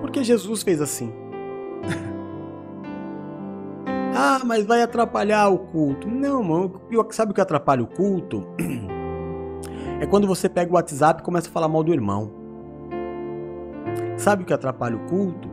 Porque 0.01 0.23
Jesus 0.23 0.63
fez 0.63 0.81
assim. 0.81 1.13
ah, 4.21 4.41
mas 4.45 4.67
vai 4.67 4.83
atrapalhar 4.83 5.49
o 5.49 5.59
culto. 5.59 6.07
Não, 6.07 6.43
mano. 6.43 6.81
Sabe 7.11 7.33
o 7.33 7.35
que 7.35 7.41
atrapalha 7.41 7.83
o 7.83 7.87
culto? 7.87 8.47
É 10.03 10.07
quando 10.07 10.27
você 10.27 10.49
pega 10.49 10.71
o 10.71 10.77
WhatsApp 10.77 11.21
e 11.21 11.25
começa 11.25 11.51
a 11.51 11.53
falar 11.53 11.69
mal 11.69 11.85
do 11.85 11.93
irmão. 11.93 12.33
Sabe 14.17 14.43
o 14.43 14.47
que 14.47 14.53
atrapalha 14.55 14.97
o 14.97 15.07
culto? 15.11 15.47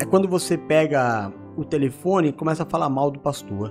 É 0.00 0.06
quando 0.06 0.26
você 0.26 0.56
pega 0.56 1.30
o 1.54 1.62
telefone 1.62 2.28
e 2.28 2.32
começa 2.32 2.62
a 2.62 2.66
falar 2.66 2.88
mal 2.88 3.10
do 3.10 3.18
pastor. 3.18 3.70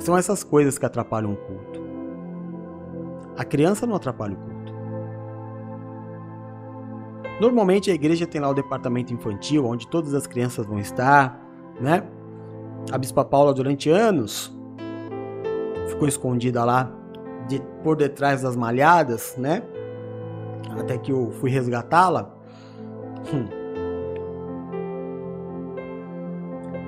São 0.00 0.18
essas 0.18 0.42
coisas 0.42 0.78
que 0.78 0.84
atrapalham 0.84 1.34
o 1.34 1.36
culto. 1.36 1.80
A 3.36 3.44
criança 3.44 3.86
não 3.86 3.94
atrapalha 3.94 4.34
o 4.34 4.36
culto. 4.36 4.72
Normalmente 7.40 7.88
a 7.88 7.94
igreja 7.94 8.26
tem 8.26 8.40
lá 8.40 8.48
o 8.48 8.54
departamento 8.54 9.14
infantil, 9.14 9.64
onde 9.64 9.86
todas 9.86 10.12
as 10.12 10.26
crianças 10.26 10.66
vão 10.66 10.80
estar, 10.80 11.45
né? 11.80 12.02
A 12.90 12.98
Bispa 12.98 13.24
Paula, 13.24 13.52
durante 13.52 13.90
anos, 13.90 14.56
ficou 15.88 16.06
escondida 16.06 16.64
lá 16.64 16.90
de, 17.48 17.60
por 17.82 17.96
detrás 17.96 18.42
das 18.42 18.56
malhadas, 18.56 19.36
né? 19.36 19.62
Até 20.78 20.98
que 20.98 21.10
eu 21.10 21.30
fui 21.32 21.50
resgatá-la. 21.50 22.34
Hum. 23.32 23.46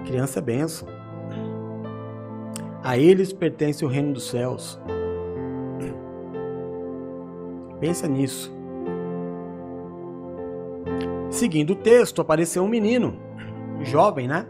Criança 0.06 0.38
é 0.38 0.42
benção. 0.42 0.88
A 2.82 2.96
eles 2.96 3.32
pertence 3.32 3.84
o 3.84 3.88
reino 3.88 4.12
dos 4.12 4.28
céus. 4.28 4.80
Pensa 7.80 8.08
nisso. 8.08 8.52
Seguindo 11.30 11.70
o 11.70 11.76
texto, 11.76 12.20
apareceu 12.20 12.64
um 12.64 12.68
menino, 12.68 13.16
jovem, 13.82 14.26
né? 14.26 14.46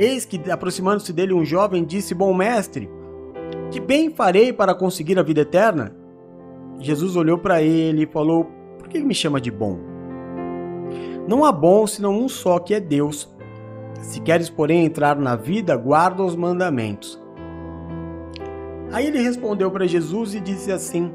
Eis 0.00 0.24
que, 0.24 0.50
aproximando-se 0.50 1.12
dele, 1.12 1.34
um 1.34 1.44
jovem 1.44 1.84
disse: 1.84 2.14
Bom 2.14 2.32
mestre, 2.32 2.88
que 3.70 3.78
bem 3.78 4.08
farei 4.08 4.50
para 4.50 4.74
conseguir 4.74 5.18
a 5.18 5.22
vida 5.22 5.42
eterna? 5.42 5.94
Jesus 6.78 7.16
olhou 7.16 7.36
para 7.36 7.60
ele 7.60 8.04
e 8.04 8.06
falou: 8.06 8.46
Por 8.78 8.88
que 8.88 8.98
me 9.00 9.14
chama 9.14 9.38
de 9.38 9.50
bom? 9.50 9.78
Não 11.28 11.44
há 11.44 11.52
bom 11.52 11.86
senão 11.86 12.18
um 12.18 12.30
só, 12.30 12.58
que 12.58 12.72
é 12.72 12.80
Deus. 12.80 13.28
Se 14.00 14.22
queres, 14.22 14.48
porém, 14.48 14.86
entrar 14.86 15.16
na 15.16 15.36
vida, 15.36 15.76
guarda 15.76 16.22
os 16.22 16.34
mandamentos. 16.34 17.22
Aí 18.90 19.06
ele 19.06 19.20
respondeu 19.20 19.70
para 19.70 19.86
Jesus 19.86 20.34
e 20.34 20.40
disse 20.40 20.72
assim: 20.72 21.12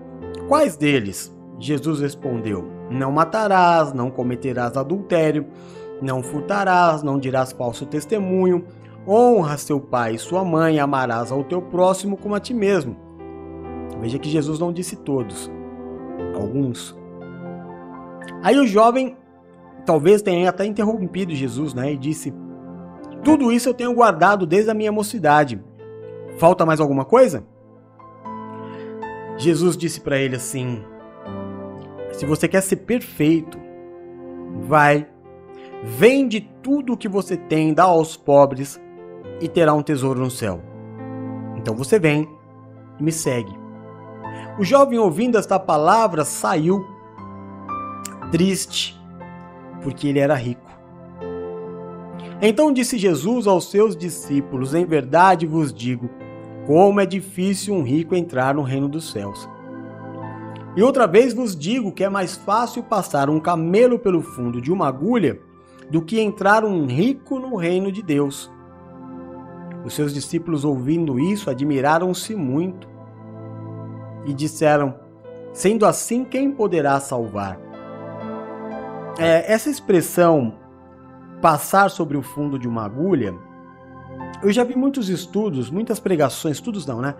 Quais 0.47 0.77
deles? 0.77 1.35
Jesus 1.57 2.01
respondeu: 2.01 2.63
Não 2.91 3.11
matarás, 3.11 3.93
não 3.93 4.11
cometerás 4.11 4.77
adultério, 4.77 5.47
não 6.01 6.21
furtarás, 6.21 7.03
não 7.03 7.17
dirás 7.17 7.51
falso 7.51 7.85
testemunho, 7.85 8.65
honra 9.07 9.57
seu 9.57 9.79
pai 9.79 10.15
e 10.15 10.19
sua 10.19 10.43
mãe, 10.43 10.79
amarás 10.79 11.31
ao 11.31 11.43
teu 11.43 11.61
próximo 11.61 12.17
como 12.17 12.35
a 12.35 12.39
ti 12.39 12.53
mesmo. 12.53 12.95
Veja 13.99 14.19
que 14.19 14.29
Jesus 14.29 14.59
não 14.59 14.73
disse 14.73 14.95
todos, 14.95 15.51
alguns. 16.35 16.97
Aí 18.43 18.57
o 18.59 18.67
jovem 18.67 19.17
talvez 19.85 20.21
tenha 20.21 20.49
até 20.49 20.65
interrompido 20.65 21.33
Jesus, 21.33 21.73
né? 21.73 21.93
E 21.93 21.97
disse: 21.97 22.33
Tudo 23.23 23.51
isso 23.51 23.69
eu 23.69 23.73
tenho 23.73 23.93
guardado 23.93 24.45
desde 24.45 24.69
a 24.69 24.73
minha 24.73 24.91
mocidade. 24.91 25.63
Falta 26.37 26.65
mais 26.65 26.79
alguma 26.79 27.05
coisa? 27.05 27.45
Jesus 29.37 29.77
disse 29.77 30.01
para 30.01 30.17
ele 30.17 30.35
assim: 30.35 30.83
Se 32.11 32.25
você 32.25 32.47
quer 32.47 32.61
ser 32.61 32.77
perfeito, 32.77 33.57
vai, 34.61 35.07
vende 35.85 36.41
tudo 36.63 36.93
o 36.93 36.97
que 36.97 37.07
você 37.07 37.37
tem, 37.37 37.73
dá 37.73 37.83
aos 37.83 38.17
pobres 38.17 38.81
e 39.39 39.47
terá 39.47 39.73
um 39.73 39.83
tesouro 39.83 40.19
no 40.19 40.31
céu. 40.31 40.59
Então 41.55 41.75
você 41.75 41.99
vem 41.99 42.27
e 42.99 43.03
me 43.03 43.11
segue. 43.11 43.53
O 44.57 44.63
jovem, 44.63 44.97
ouvindo 44.97 45.37
esta 45.37 45.59
palavra, 45.59 46.25
saiu 46.25 46.83
triste, 48.31 48.99
porque 49.83 50.07
ele 50.07 50.19
era 50.19 50.33
rico. 50.33 50.65
Então 52.41 52.73
disse 52.73 52.97
Jesus 52.97 53.45
aos 53.45 53.69
seus 53.69 53.95
discípulos: 53.95 54.73
Em 54.73 54.85
verdade 54.85 55.45
vos 55.45 55.71
digo, 55.71 56.09
como 56.65 56.99
é 56.99 57.05
difícil 57.05 57.75
um 57.75 57.83
rico 57.83 58.15
entrar 58.15 58.55
no 58.55 58.63
reino 58.63 58.89
dos 58.89 59.11
céus. 59.11 59.47
E 60.75 60.81
outra 60.81 61.05
vez 61.07 61.33
vos 61.33 61.55
digo 61.55 61.91
que 61.91 62.03
é 62.03 62.09
mais 62.09 62.35
fácil 62.35 62.83
passar 62.83 63.29
um 63.29 63.39
camelo 63.39 63.99
pelo 63.99 64.21
fundo 64.21 64.59
de 64.59 64.71
uma 64.71 64.87
agulha 64.87 65.39
do 65.89 66.01
que 66.01 66.19
entrar 66.19 66.63
um 66.63 66.85
rico 66.85 67.39
no 67.39 67.55
reino 67.55 67.91
de 67.91 68.01
Deus. 68.01 68.51
Os 69.83 69.93
seus 69.93 70.13
discípulos, 70.13 70.65
ouvindo 70.65 71.19
isso, 71.19 71.49
admiraram-se 71.49 72.35
muito 72.35 72.87
e 74.25 74.33
disseram: 74.33 74.99
Sendo 75.53 75.85
assim, 75.85 76.23
quem 76.23 76.51
poderá 76.51 76.99
salvar? 76.99 77.59
É, 79.17 79.51
essa 79.51 79.69
expressão 79.69 80.55
passar 81.41 81.89
sobre 81.89 82.17
o 82.17 82.21
fundo 82.21 82.57
de 82.57 82.67
uma 82.67 82.83
agulha 82.85 83.33
eu 84.41 84.51
já 84.51 84.63
vi 84.63 84.75
muitos 84.75 85.09
estudos, 85.09 85.69
muitas 85.69 85.99
pregações, 85.99 86.57
estudos 86.57 86.85
não, 86.85 87.01
né? 87.01 87.15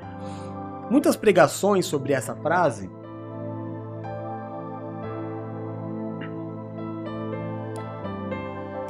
Muitas 0.90 1.16
pregações 1.16 1.86
sobre 1.86 2.14
essa 2.14 2.36
frase. 2.36 2.90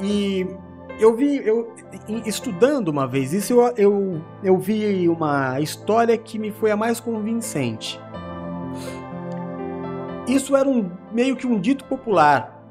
E 0.05 0.45
eu 0.99 1.15
vi, 1.15 1.37
eu 1.45 1.73
estudando 2.25 2.89
uma 2.89 3.07
vez 3.07 3.33
isso, 3.33 3.53
eu, 3.53 3.73
eu, 3.75 4.21
eu 4.43 4.57
vi 4.57 5.09
uma 5.09 5.59
história 5.59 6.15
que 6.15 6.37
me 6.37 6.51
foi 6.51 6.69
a 6.69 6.77
mais 6.77 6.99
convincente. 6.99 7.99
Isso 10.27 10.55
era 10.55 10.69
um 10.69 10.91
meio 11.11 11.35
que 11.35 11.47
um 11.47 11.59
dito 11.59 11.85
popular. 11.85 12.63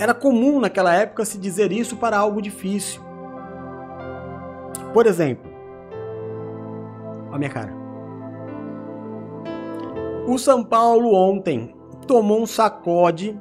Era 0.00 0.12
comum 0.12 0.60
naquela 0.60 0.92
época 0.92 1.24
se 1.24 1.38
dizer 1.38 1.70
isso 1.70 1.96
para 1.96 2.18
algo 2.18 2.42
difícil. 2.42 3.00
Por 4.92 5.06
exemplo, 5.06 5.50
a 7.32 7.38
minha 7.38 7.50
cara. 7.50 7.72
O 10.26 10.36
São 10.36 10.64
Paulo 10.64 11.14
ontem 11.14 11.74
tomou 12.08 12.42
um 12.42 12.46
sacode 12.46 13.38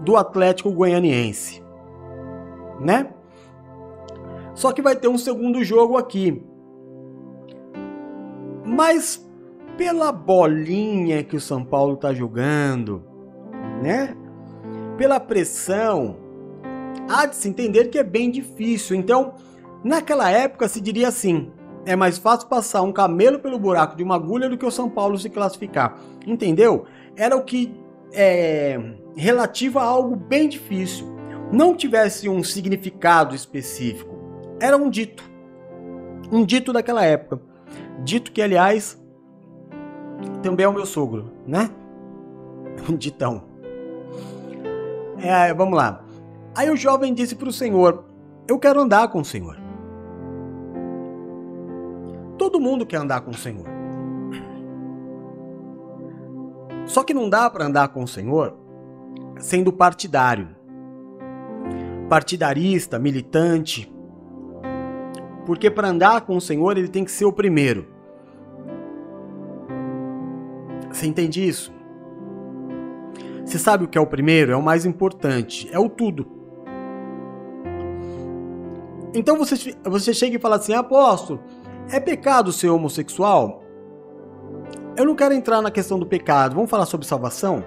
do 0.00 0.16
Atlético 0.16 0.70
Goianiense, 0.70 1.62
né? 2.80 3.10
Só 4.54 4.72
que 4.72 4.82
vai 4.82 4.96
ter 4.96 5.08
um 5.08 5.18
segundo 5.18 5.62
jogo 5.62 5.96
aqui. 5.96 6.42
Mas 8.64 9.26
pela 9.76 10.10
bolinha 10.10 11.22
que 11.22 11.36
o 11.36 11.40
São 11.40 11.64
Paulo 11.64 11.96
tá 11.96 12.12
jogando, 12.12 13.04
né? 13.82 14.16
Pela 14.96 15.20
pressão, 15.20 16.16
há 17.08 17.26
de 17.26 17.36
se 17.36 17.48
entender 17.48 17.88
que 17.88 17.98
é 17.98 18.02
bem 18.02 18.30
difícil. 18.30 18.96
Então, 18.96 19.34
Naquela 19.82 20.30
época 20.30 20.68
se 20.68 20.80
diria 20.80 21.08
assim: 21.08 21.50
é 21.86 21.94
mais 21.94 22.18
fácil 22.18 22.48
passar 22.48 22.82
um 22.82 22.92
camelo 22.92 23.38
pelo 23.38 23.58
buraco 23.58 23.96
de 23.96 24.02
uma 24.02 24.16
agulha 24.16 24.48
do 24.48 24.58
que 24.58 24.66
o 24.66 24.70
São 24.70 24.88
Paulo 24.88 25.18
se 25.18 25.30
classificar. 25.30 25.98
Entendeu? 26.26 26.84
Era 27.16 27.36
o 27.36 27.44
que 27.44 27.74
é 28.12 28.78
relativo 29.16 29.78
a 29.78 29.84
algo 29.84 30.16
bem 30.16 30.48
difícil. 30.48 31.17
Não 31.52 31.74
tivesse 31.74 32.28
um 32.28 32.42
significado 32.42 33.34
específico. 33.34 34.16
Era 34.60 34.76
um 34.76 34.90
dito. 34.90 35.22
Um 36.30 36.44
dito 36.44 36.72
daquela 36.72 37.04
época. 37.04 37.40
Dito 38.04 38.32
que, 38.32 38.42
aliás, 38.42 39.00
também 40.42 40.64
é 40.64 40.68
o 40.68 40.72
meu 40.72 40.86
sogro, 40.86 41.32
né? 41.46 41.70
Um 42.88 42.96
ditão. 42.96 43.42
É, 45.20 45.52
vamos 45.52 45.76
lá. 45.76 46.04
Aí 46.54 46.70
o 46.70 46.76
jovem 46.76 47.12
disse 47.12 47.34
para 47.34 47.48
o 47.48 47.52
Senhor: 47.52 48.04
Eu 48.46 48.58
quero 48.58 48.80
andar 48.80 49.08
com 49.08 49.20
o 49.20 49.24
Senhor. 49.24 49.58
Todo 52.38 52.60
mundo 52.60 52.86
quer 52.86 52.98
andar 52.98 53.22
com 53.22 53.32
o 53.32 53.36
Senhor. 53.36 53.66
Só 56.86 57.02
que 57.02 57.12
não 57.12 57.28
dá 57.28 57.50
para 57.50 57.66
andar 57.66 57.88
com 57.88 58.02
o 58.02 58.08
Senhor 58.08 58.56
sendo 59.38 59.72
partidário. 59.72 60.57
Partidarista, 62.08 62.98
militante. 62.98 63.92
Porque 65.44 65.70
para 65.70 65.88
andar 65.88 66.22
com 66.22 66.36
o 66.36 66.40
Senhor 66.40 66.76
ele 66.76 66.88
tem 66.88 67.04
que 67.04 67.10
ser 67.10 67.24
o 67.24 67.32
primeiro. 67.32 67.86
Você 70.90 71.06
entende 71.06 71.46
isso? 71.46 71.72
Você 73.44 73.58
sabe 73.58 73.84
o 73.84 73.88
que 73.88 73.96
é 73.96 74.00
o 74.00 74.06
primeiro? 74.06 74.52
É 74.52 74.56
o 74.56 74.62
mais 74.62 74.84
importante, 74.84 75.68
é 75.72 75.78
o 75.78 75.88
tudo. 75.88 76.26
Então 79.14 79.36
você, 79.36 79.74
você 79.84 80.12
chega 80.12 80.36
e 80.36 80.40
fala 80.40 80.56
assim, 80.56 80.74
apóstolo, 80.74 81.40
é 81.90 81.98
pecado 81.98 82.52
ser 82.52 82.68
homossexual? 82.68 83.62
Eu 84.96 85.04
não 85.04 85.14
quero 85.14 85.32
entrar 85.32 85.62
na 85.62 85.70
questão 85.70 85.98
do 85.98 86.04
pecado. 86.04 86.54
Vamos 86.54 86.70
falar 86.70 86.84
sobre 86.84 87.06
salvação? 87.06 87.64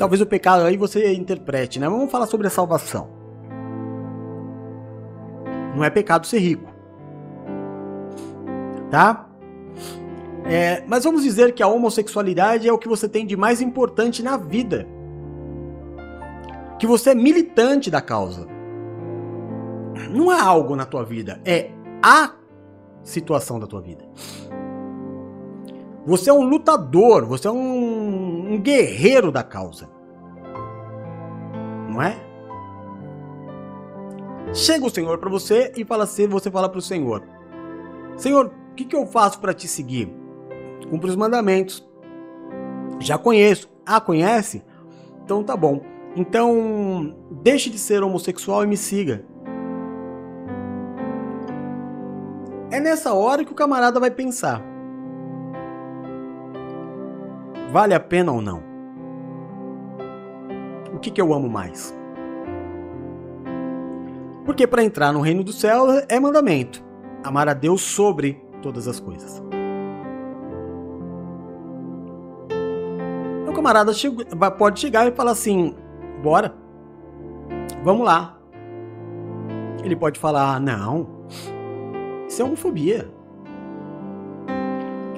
Talvez 0.00 0.22
o 0.22 0.24
pecado 0.24 0.64
aí 0.64 0.78
você 0.78 1.12
interprete, 1.12 1.78
né? 1.78 1.86
Vamos 1.86 2.10
falar 2.10 2.26
sobre 2.26 2.46
a 2.46 2.50
salvação. 2.50 3.10
Não 5.76 5.84
é 5.84 5.90
pecado 5.90 6.26
ser 6.26 6.38
rico. 6.38 6.72
Tá? 8.90 9.28
É, 10.46 10.82
mas 10.86 11.04
vamos 11.04 11.22
dizer 11.22 11.52
que 11.52 11.62
a 11.62 11.66
homossexualidade 11.68 12.66
é 12.66 12.72
o 12.72 12.78
que 12.78 12.88
você 12.88 13.06
tem 13.06 13.26
de 13.26 13.36
mais 13.36 13.60
importante 13.60 14.22
na 14.22 14.38
vida. 14.38 14.88
que 16.78 16.86
você 16.86 17.10
é 17.10 17.14
militante 17.14 17.90
da 17.90 18.00
causa. 18.00 18.48
Não 20.10 20.32
é 20.32 20.40
algo 20.40 20.74
na 20.74 20.86
tua 20.86 21.04
vida, 21.04 21.42
é 21.44 21.72
a 22.02 22.32
situação 23.02 23.60
da 23.60 23.66
tua 23.66 23.82
vida. 23.82 24.06
Você 26.06 26.30
é 26.30 26.32
um 26.32 26.42
lutador, 26.42 27.26
você 27.26 27.46
é 27.46 27.50
um, 27.50 27.99
um 28.50 28.58
guerreiro 28.58 29.30
da 29.30 29.44
causa. 29.44 29.88
Não 31.88 32.02
é? 32.02 32.16
Chega 34.52 34.84
o 34.84 34.90
Senhor 34.90 35.18
para 35.18 35.30
você 35.30 35.72
e 35.76 35.84
fala 35.84 36.02
assim, 36.02 36.26
você 36.26 36.50
fala 36.50 36.68
para 36.68 36.78
o 36.78 36.82
Senhor: 36.82 37.22
Senhor, 38.16 38.46
o 38.46 38.74
que, 38.74 38.84
que 38.84 38.96
eu 38.96 39.06
faço 39.06 39.40
para 39.40 39.54
te 39.54 39.68
seguir? 39.68 40.12
Cumpre 40.90 41.08
os 41.08 41.16
mandamentos. 41.16 41.88
Já 42.98 43.16
conheço. 43.16 43.70
Ah, 43.86 44.00
conhece? 44.00 44.64
Então 45.24 45.44
tá 45.44 45.56
bom. 45.56 45.80
Então, 46.16 47.16
deixe 47.42 47.70
de 47.70 47.78
ser 47.78 48.02
homossexual 48.02 48.64
e 48.64 48.66
me 48.66 48.76
siga. 48.76 49.24
É 52.72 52.80
nessa 52.80 53.14
hora 53.14 53.44
que 53.44 53.52
o 53.52 53.54
camarada 53.54 54.00
vai 54.00 54.10
pensar: 54.10 54.60
vale 57.70 57.94
a 57.94 58.00
pena 58.00 58.32
ou 58.32 58.40
não? 58.40 58.62
O 60.92 60.98
que, 60.98 61.10
que 61.10 61.20
eu 61.20 61.32
amo 61.32 61.48
mais? 61.48 61.96
Porque 64.44 64.66
para 64.66 64.82
entrar 64.82 65.12
no 65.12 65.20
reino 65.20 65.44
do 65.44 65.52
céu 65.52 65.86
é 66.08 66.18
mandamento: 66.18 66.84
amar 67.22 67.48
a 67.48 67.54
Deus 67.54 67.80
sobre 67.82 68.42
todas 68.60 68.88
as 68.88 68.98
coisas. 68.98 69.42
O 73.48 73.52
camarada 73.52 73.92
pode 74.58 74.80
chegar 74.80 75.06
e 75.06 75.12
falar 75.12 75.32
assim: 75.32 75.74
bora, 76.22 76.54
vamos 77.84 78.04
lá. 78.04 78.38
Ele 79.84 79.96
pode 79.96 80.18
falar: 80.18 80.60
não, 80.60 81.08
isso 82.28 82.42
é 82.42 82.44
homofobia. 82.44 83.19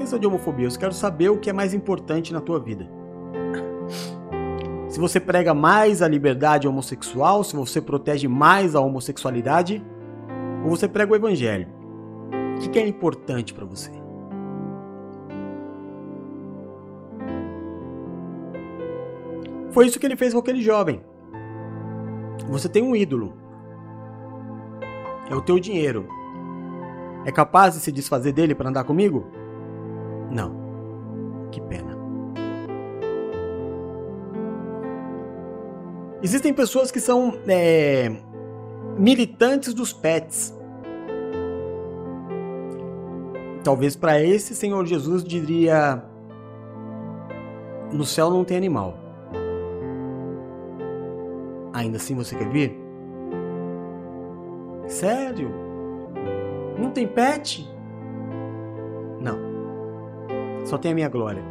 Questão 0.03 0.19
de 0.19 0.27
homofobia, 0.27 0.67
eu 0.67 0.79
quero 0.79 0.93
saber 0.93 1.29
o 1.29 1.39
que 1.39 1.49
é 1.49 1.53
mais 1.53 1.73
importante 1.73 2.33
na 2.33 2.41
tua 2.41 2.59
vida. 2.59 2.91
Se 4.89 4.99
você 4.99 5.21
prega 5.21 5.55
mais 5.55 6.03
a 6.03 6.09
liberdade 6.09 6.67
homossexual, 6.67 7.45
se 7.45 7.55
você 7.55 7.81
protege 7.81 8.27
mais 8.27 8.75
a 8.75 8.81
homossexualidade, 8.81 9.81
ou 10.65 10.71
você 10.71 10.89
prega 10.89 11.13
o 11.13 11.15
evangelho. 11.15 11.69
O 12.57 12.69
que 12.69 12.81
é 12.81 12.87
importante 12.87 13.55
para 13.55 13.65
você? 13.65 13.93
Foi 19.71 19.87
isso 19.87 20.01
que 20.01 20.07
ele 20.07 20.17
fez 20.17 20.33
com 20.33 20.41
aquele 20.41 20.63
jovem. 20.63 21.01
Você 22.49 22.69
tem 22.69 22.83
um 22.83 22.97
ídolo. 22.97 23.35
É 25.31 25.35
o 25.37 25.41
teu 25.41 25.61
dinheiro. 25.61 26.09
É 27.25 27.31
capaz 27.31 27.75
de 27.75 27.81
se 27.81 27.93
desfazer 27.93 28.33
dele 28.33 28.53
para 28.53 28.69
andar 28.69 28.83
comigo? 28.83 29.41
Não. 30.33 30.51
Que 31.51 31.61
pena. 31.61 31.97
Existem 36.23 36.55
pessoas 36.55 36.91
que 36.91 37.01
são 37.01 37.35
é, 37.47 38.11
militantes 38.99 39.75
dos 39.75 39.93
pets. 39.93 40.57
Talvez 43.63 43.95
para 43.95 44.21
esse 44.21 44.55
Senhor 44.55 44.87
Jesus 44.87 45.23
diria: 45.23 46.03
no 47.93 48.05
céu 48.05 48.31
não 48.31 48.45
tem 48.45 48.57
animal. 48.57 48.97
Ainda 51.73 51.97
assim 51.97 52.15
você 52.15 52.37
quer 52.37 52.49
vir? 52.49 52.79
Sério? 54.87 55.51
Não 56.79 56.91
tem 56.91 57.07
pet? 57.07 57.72
Só 60.73 60.79
tem 60.79 60.93
a 60.93 60.95
minha 60.95 61.09
glória. 61.11 61.45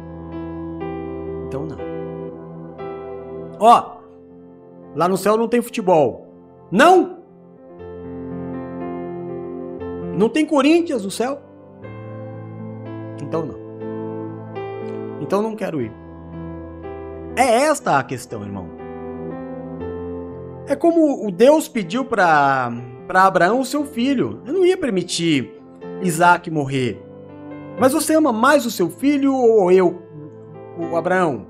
Então 1.46 1.64
não. 1.64 1.78
Ó, 3.60 3.98
lá 4.96 5.08
no 5.08 5.16
céu 5.16 5.36
não 5.36 5.46
tem 5.46 5.62
futebol. 5.62 6.26
Não? 6.72 7.18
Não 10.18 10.28
tem 10.28 10.44
Corinthians 10.44 11.04
no 11.04 11.10
céu? 11.12 11.38
Então 13.22 13.46
não. 13.46 13.54
Então 15.20 15.40
não 15.40 15.54
quero 15.54 15.80
ir. 15.80 15.92
É 17.36 17.66
esta 17.66 18.00
a 18.00 18.02
questão, 18.02 18.42
irmão. 18.42 18.66
É 20.66 20.74
como 20.74 21.24
o 21.24 21.30
Deus 21.30 21.68
pediu 21.68 22.04
para 22.04 22.72
Abraão 23.08 23.60
o 23.60 23.64
seu 23.64 23.84
filho. 23.84 24.42
Eu 24.44 24.52
não 24.52 24.66
ia 24.66 24.76
permitir 24.76 25.62
Isaac 26.02 26.50
morrer. 26.50 27.11
Mas 27.78 27.92
você 27.92 28.14
ama 28.14 28.32
mais 28.32 28.66
o 28.66 28.70
seu 28.70 28.90
filho 28.90 29.34
ou 29.34 29.72
eu, 29.72 30.02
o 30.78 30.96
Abraão? 30.96 31.46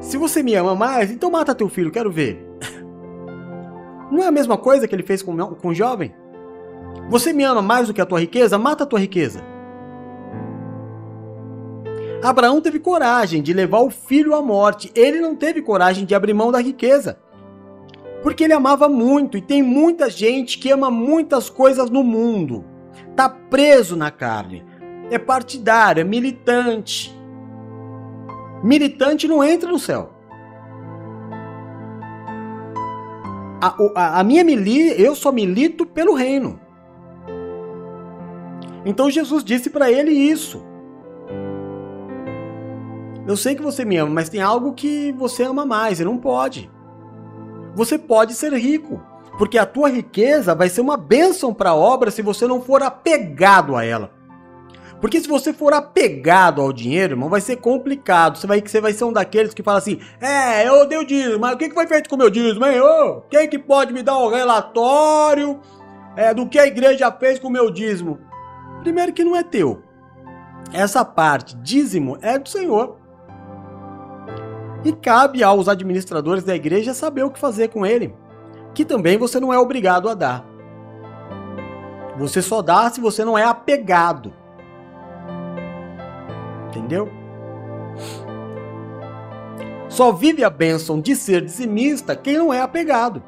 Se 0.00 0.16
você 0.16 0.42
me 0.42 0.54
ama 0.54 0.74
mais, 0.74 1.10
então 1.10 1.30
mata 1.30 1.54
teu 1.54 1.68
filho, 1.68 1.90
quero 1.90 2.10
ver. 2.10 2.46
Não 4.10 4.22
é 4.22 4.26
a 4.26 4.32
mesma 4.32 4.56
coisa 4.56 4.88
que 4.88 4.94
ele 4.94 5.02
fez 5.02 5.22
com, 5.22 5.36
com 5.36 5.68
o 5.68 5.74
jovem? 5.74 6.14
Você 7.08 7.32
me 7.32 7.44
ama 7.44 7.60
mais 7.60 7.88
do 7.88 7.94
que 7.94 8.00
a 8.00 8.06
tua 8.06 8.20
riqueza? 8.20 8.56
Mata 8.56 8.84
a 8.84 8.86
tua 8.86 9.00
riqueza. 9.00 9.42
Abraão 12.22 12.60
teve 12.60 12.78
coragem 12.78 13.42
de 13.42 13.52
levar 13.52 13.80
o 13.80 13.90
filho 13.90 14.34
à 14.34 14.42
morte. 14.42 14.92
Ele 14.94 15.20
não 15.20 15.34
teve 15.34 15.62
coragem 15.62 16.04
de 16.04 16.14
abrir 16.14 16.34
mão 16.34 16.52
da 16.52 16.60
riqueza. 16.60 17.18
Porque 18.22 18.44
ele 18.44 18.52
amava 18.52 18.88
muito 18.88 19.38
e 19.38 19.40
tem 19.40 19.62
muita 19.62 20.10
gente 20.10 20.58
que 20.58 20.70
ama 20.70 20.90
muitas 20.90 21.48
coisas 21.48 21.88
no 21.88 22.04
mundo. 22.04 22.64
Tá 23.16 23.28
preso 23.28 23.96
na 23.96 24.10
carne. 24.10 24.64
É 25.10 25.18
partidário, 25.18 26.00
é 26.00 26.04
militante. 26.04 27.14
Militante 28.62 29.26
não 29.26 29.42
entra 29.42 29.70
no 29.70 29.78
céu. 29.78 30.12
A, 33.62 33.74
a, 33.94 34.20
a 34.20 34.24
minha 34.24 34.44
milícia, 34.44 35.00
eu 35.00 35.14
só 35.14 35.30
milito 35.30 35.84
pelo 35.84 36.14
reino. 36.14 36.60
Então 38.84 39.10
Jesus 39.10 39.44
disse 39.44 39.68
para 39.68 39.90
ele 39.90 40.10
isso. 40.10 40.64
Eu 43.26 43.36
sei 43.36 43.54
que 43.54 43.62
você 43.62 43.84
me 43.84 43.96
ama, 43.96 44.10
mas 44.10 44.28
tem 44.28 44.40
algo 44.40 44.72
que 44.72 45.12
você 45.12 45.44
ama 45.44 45.66
mais 45.66 46.00
e 46.00 46.04
não 46.04 46.16
pode. 46.16 46.70
Você 47.74 47.98
pode 47.98 48.34
ser 48.34 48.52
rico, 48.54 49.00
porque 49.40 49.56
a 49.56 49.64
tua 49.64 49.88
riqueza 49.88 50.54
vai 50.54 50.68
ser 50.68 50.82
uma 50.82 50.98
bênção 50.98 51.54
para 51.54 51.70
a 51.70 51.74
obra 51.74 52.10
se 52.10 52.20
você 52.20 52.46
não 52.46 52.60
for 52.60 52.82
apegado 52.82 53.74
a 53.74 53.82
ela. 53.82 54.10
Porque 55.00 55.18
se 55.18 55.26
você 55.26 55.50
for 55.50 55.72
apegado 55.72 56.60
ao 56.60 56.70
dinheiro, 56.74 57.14
irmão, 57.14 57.30
vai 57.30 57.40
ser 57.40 57.56
complicado. 57.56 58.36
Você 58.36 58.46
vai, 58.46 58.60
você 58.60 58.82
vai 58.82 58.92
ser 58.92 59.04
um 59.04 59.12
daqueles 59.14 59.54
que 59.54 59.62
fala 59.62 59.78
assim: 59.78 59.98
É, 60.20 60.68
eu 60.68 60.86
dei 60.86 60.98
o 60.98 61.06
dízimo, 61.06 61.38
mas 61.38 61.54
o 61.54 61.56
que 61.56 61.70
foi 61.70 61.86
feito 61.86 62.10
com 62.10 62.16
o 62.16 62.18
meu 62.18 62.28
dízimo, 62.28 62.66
hein? 62.66 62.82
Quem 63.30 63.48
que 63.48 63.58
pode 63.58 63.94
me 63.94 64.02
dar 64.02 64.18
um 64.18 64.28
relatório 64.28 65.58
é, 66.18 66.34
do 66.34 66.46
que 66.46 66.58
a 66.58 66.66
igreja 66.66 67.10
fez 67.10 67.38
com 67.38 67.48
o 67.48 67.50
meu 67.50 67.70
dízimo? 67.70 68.18
Primeiro 68.82 69.10
que 69.10 69.24
não 69.24 69.34
é 69.34 69.42
teu. 69.42 69.82
Essa 70.70 71.02
parte, 71.02 71.56
dízimo, 71.56 72.18
é 72.20 72.38
do 72.38 72.46
Senhor. 72.46 72.98
E 74.84 74.92
cabe 74.92 75.42
aos 75.42 75.66
administradores 75.66 76.44
da 76.44 76.54
igreja 76.54 76.92
saber 76.92 77.22
o 77.22 77.30
que 77.30 77.40
fazer 77.40 77.68
com 77.68 77.86
ele, 77.86 78.14
que 78.74 78.84
também 78.84 79.18
você 79.18 79.40
não 79.40 79.52
é 79.52 79.58
obrigado 79.58 80.08
a 80.08 80.14
dar. 80.14 80.44
Você 82.18 82.42
só 82.42 82.60
dá 82.60 82.90
se 82.90 83.00
você 83.00 83.24
não 83.24 83.36
é 83.36 83.44
apegado. 83.44 84.32
Entendeu? 86.68 87.08
Só 89.88 90.12
vive 90.12 90.44
a 90.44 90.50
bênção 90.50 91.00
de 91.00 91.16
ser 91.16 91.44
dizimista 91.44 92.14
quem 92.14 92.38
não 92.38 92.52
é 92.52 92.60
apegado. 92.60 93.22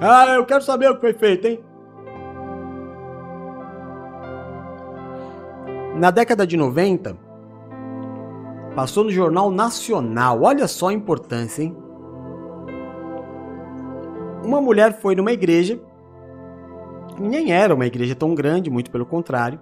Ah, 0.00 0.26
eu 0.34 0.46
quero 0.46 0.62
saber 0.62 0.90
o 0.90 0.94
que 0.94 1.00
foi 1.00 1.12
feito, 1.12 1.46
hein? 1.46 1.64
Na 5.96 6.10
década 6.10 6.46
de 6.46 6.56
90, 6.56 7.16
Passou 8.78 9.02
no 9.02 9.10
Jornal 9.10 9.50
Nacional. 9.50 10.40
Olha 10.42 10.68
só 10.68 10.86
a 10.86 10.92
importância, 10.92 11.64
hein? 11.64 11.76
Uma 14.44 14.60
mulher 14.60 15.00
foi 15.00 15.14
numa 15.14 15.32
igreja, 15.32 15.80
nem 17.18 17.52
era 17.52 17.74
uma 17.74 17.86
igreja 17.86 18.14
tão 18.14 18.34
grande, 18.34 18.70
muito 18.70 18.90
pelo 18.90 19.04
contrário, 19.04 19.60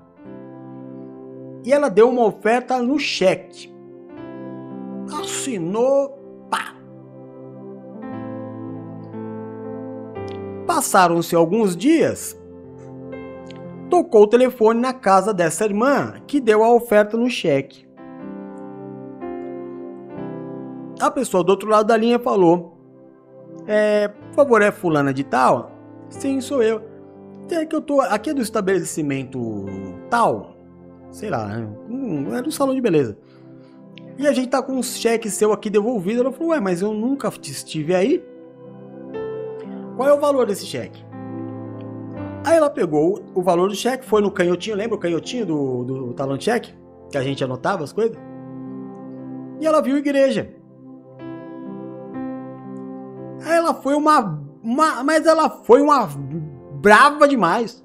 e 1.65 1.73
ela 1.73 1.89
deu 1.89 2.09
uma 2.09 2.25
oferta 2.25 2.81
no 2.81 2.99
cheque. 2.99 3.75
Assinou, 5.21 6.11
pá! 6.51 6.75
Passaram-se 10.67 11.35
alguns 11.35 11.77
dias, 11.77 12.39
tocou 13.89 14.23
o 14.23 14.29
telefone 14.29 14.81
na 14.81 14.93
casa 14.93 15.33
dessa 15.33 15.65
irmã 15.65 16.15
que 16.27 16.41
deu 16.41 16.63
a 16.63 16.73
oferta 16.73 17.17
no 17.17 17.31
cheque. 17.31 17.87
a 21.01 21.11
pessoa 21.11 21.45
do 21.45 21.51
outro 21.51 21.69
lado 21.69 21.87
da 21.87 21.97
linha 21.97 22.19
falou: 22.19 22.76
é, 23.67 24.09
Por 24.09 24.35
favor, 24.35 24.63
é 24.63 24.71
fulana 24.71 25.13
de 25.13 25.25
tal? 25.25 25.73
Sim, 26.09 26.41
sou 26.41 26.63
eu. 26.63 26.83
É 27.51 27.65
que 27.65 27.77
eu 27.77 27.81
tô 27.81 28.01
aqui 28.01 28.31
é 28.31 28.35
do 28.35 28.43
estabelecimento 28.43 29.39
tal, 30.11 30.57
sei 31.13 31.31
lá, 31.31 31.47
hum, 31.89 32.35
é 32.35 32.43
do 32.43 32.51
salão 32.51 32.75
de 32.75 32.81
beleza. 32.81 33.17
E 34.19 34.27
a 34.27 34.33
gente 34.33 34.49
tá 34.49 34.63
com 34.63 34.73
um 34.73 34.83
cheque 34.83 35.31
seu 35.31 35.53
aqui 35.53 35.71
devolvido. 35.71 36.23
Ela 36.23 36.33
falou: 36.33 36.49
Ué, 36.49 36.61
mas 36.61 36.83
eu 36.83 36.93
nunca 36.93 37.31
estive 37.43 37.95
aí. 37.95 38.25
Qual 39.97 40.09
é 40.09 40.13
o 40.13 40.21
valor 40.21 40.47
desse 40.47 40.67
cheque? 40.67 41.05
Aí 42.45 42.57
ela 42.57 42.71
pegou 42.71 43.23
o 43.35 43.43
valor 43.43 43.69
do 43.69 43.75
cheque, 43.75 44.05
foi 44.05 44.21
no 44.21 44.31
canhotinho, 44.31 44.77
lembra 44.77 44.97
o 44.97 45.01
canhotinho 45.01 45.45
do, 45.45 45.85
do 45.85 46.15
talão 46.15 46.37
de 46.37 46.45
cheque? 46.45 46.73
Que 47.11 47.19
a 47.19 47.23
gente 47.23 47.43
anotava 47.43 47.83
as 47.83 47.93
coisas? 47.93 48.17
E 49.61 49.67
ela 49.67 49.81
viu 49.81 49.97
a 49.97 49.99
igreja. 49.99 50.55
Ela 53.45 53.75
foi 53.75 53.95
uma, 53.95 54.41
uma. 54.63 55.03
Mas 55.03 55.27
ela 55.27 55.51
foi 55.51 55.81
uma 55.81 56.09
brava 56.81 57.27
demais. 57.27 57.85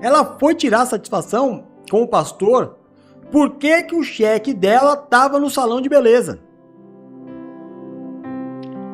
Ela 0.00 0.38
foi 0.38 0.54
tirar 0.54 0.86
satisfação 0.86 1.64
com 1.90 2.02
o 2.02 2.08
pastor 2.08 2.76
por 3.30 3.56
que, 3.56 3.82
que 3.84 3.96
o 3.96 4.02
cheque 4.02 4.52
dela 4.52 4.94
estava 4.94 5.40
no 5.40 5.50
salão 5.50 5.80
de 5.80 5.88
beleza. 5.88 6.40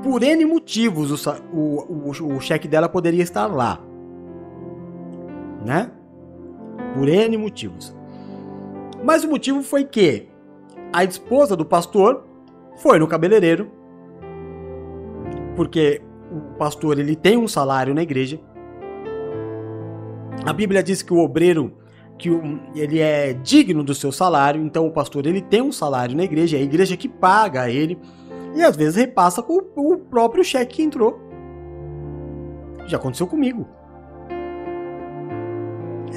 Por 0.03 0.23
N 0.23 0.45
motivos 0.47 1.27
o, 1.27 1.31
o, 1.53 2.09
o, 2.09 2.37
o 2.37 2.41
cheque 2.41 2.67
dela 2.67 2.89
poderia 2.89 3.23
estar 3.23 3.47
lá. 3.47 3.81
Né? 5.65 5.91
Por 6.95 7.09
N 7.09 7.37
motivos. 7.37 7.95
Mas 9.05 9.25
o 9.25 9.29
motivo 9.29 9.63
foi 9.63 9.85
que 9.85 10.29
a 10.93 11.05
esposa 11.05 11.57
do 11.57 11.65
pastor 11.65 12.25
foi 12.77 12.99
no 12.99 13.07
cabeleireiro, 13.07 13.71
porque 15.61 16.01
o 16.33 16.57
pastor 16.57 16.99
ele 16.99 17.15
tem 17.15 17.37
um 17.37 17.47
salário 17.47 17.93
na 17.93 18.03
igreja. 18.03 18.41
A 20.47 20.55
Bíblia 20.55 20.83
diz 20.83 21.03
que 21.03 21.13
o 21.13 21.19
obreiro 21.19 21.77
que 22.17 22.31
ele 22.75 22.99
é 22.99 23.35
digno 23.35 23.85
do 23.85 23.95
seu 23.95 24.11
salário, 24.11 24.63
então 24.65 24.87
o 24.87 24.91
pastor 24.91 25.27
ele 25.27 25.43
tem 25.43 25.61
um 25.61 25.71
salário 25.71 26.17
na 26.17 26.25
igreja, 26.25 26.57
é 26.57 26.61
a 26.61 26.63
igreja 26.63 26.97
que 26.97 27.11
paga 27.11 27.61
a 27.61 27.71
ele 27.71 27.99
e 28.57 28.63
às 28.63 28.75
vezes 28.75 28.97
repassa 28.97 29.43
com 29.43 29.59
o 29.77 29.99
próprio 29.99 30.43
cheque 30.43 30.77
que 30.77 30.83
entrou. 30.83 31.21
Já 32.87 32.97
aconteceu 32.97 33.27
comigo. 33.27 33.69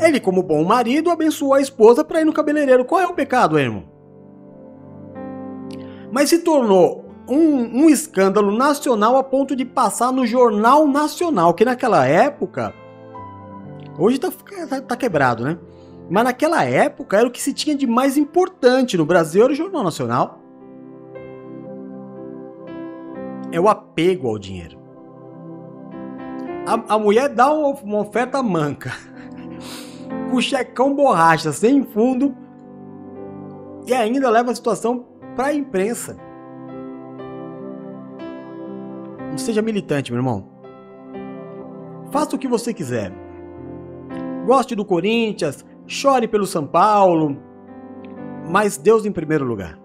Ele, 0.01 0.21
como 0.21 0.41
bom 0.41 0.63
marido, 0.63 1.11
abençoou 1.11 1.53
a 1.53 1.59
esposa 1.59 2.01
para 2.01 2.21
ir 2.21 2.25
no 2.25 2.31
cabeleireiro. 2.31 2.85
Qual 2.85 3.01
é 3.01 3.07
o 3.07 3.13
pecado, 3.13 3.59
irmão? 3.59 3.83
Mas 6.13 6.29
se 6.29 6.39
tornou 6.39 7.02
um, 7.27 7.83
um, 7.83 7.89
escândalo 7.89 8.51
nacional 8.51 9.17
a 9.17 9.23
ponto 9.23 9.55
de 9.55 9.65
passar 9.65 10.11
no 10.11 10.25
Jornal 10.25 10.87
Nacional, 10.87 11.53
que 11.53 11.65
naquela 11.65 12.05
época. 12.05 12.73
Hoje 13.97 14.19
tá, 14.19 14.29
tá, 14.69 14.81
tá 14.81 14.95
quebrado, 14.97 15.43
né? 15.43 15.57
Mas 16.09 16.23
naquela 16.23 16.63
época 16.63 17.17
era 17.17 17.27
o 17.27 17.31
que 17.31 17.41
se 17.41 17.53
tinha 17.53 17.75
de 17.75 17.87
mais 17.87 18.17
importante 18.17 18.97
no 18.97 19.05
Brasil, 19.05 19.43
era 19.43 19.53
o 19.53 19.55
Jornal 19.55 19.83
Nacional. 19.83 20.39
É 23.51 23.59
o 23.59 23.69
apego 23.69 24.27
ao 24.27 24.37
dinheiro. 24.37 24.77
A, 26.65 26.95
a 26.95 26.99
mulher 26.99 27.29
dá 27.29 27.51
uma, 27.51 27.99
oferta 27.99 28.41
manca, 28.41 28.93
com 30.31 30.41
checão 30.41 30.95
borracha, 30.95 31.51
sem 31.51 31.83
fundo, 31.83 32.35
e 33.85 33.93
ainda 33.93 34.29
leva 34.29 34.51
a 34.51 34.55
situação 34.55 35.05
para 35.35 35.47
a 35.47 35.53
imprensa. 35.53 36.17
Não 39.33 39.37
seja 39.39 39.63
militante, 39.63 40.11
meu 40.11 40.19
irmão. 40.19 40.47
Faça 42.11 42.35
o 42.35 42.39
que 42.39 42.47
você 42.47 42.71
quiser. 42.71 43.11
Goste 44.45 44.75
do 44.75 44.85
Corinthians, 44.85 45.65
chore 45.87 46.27
pelo 46.27 46.45
São 46.45 46.67
Paulo, 46.67 47.35
mas 48.47 48.77
Deus 48.77 49.07
em 49.07 49.11
primeiro 49.11 49.43
lugar. 49.43 49.79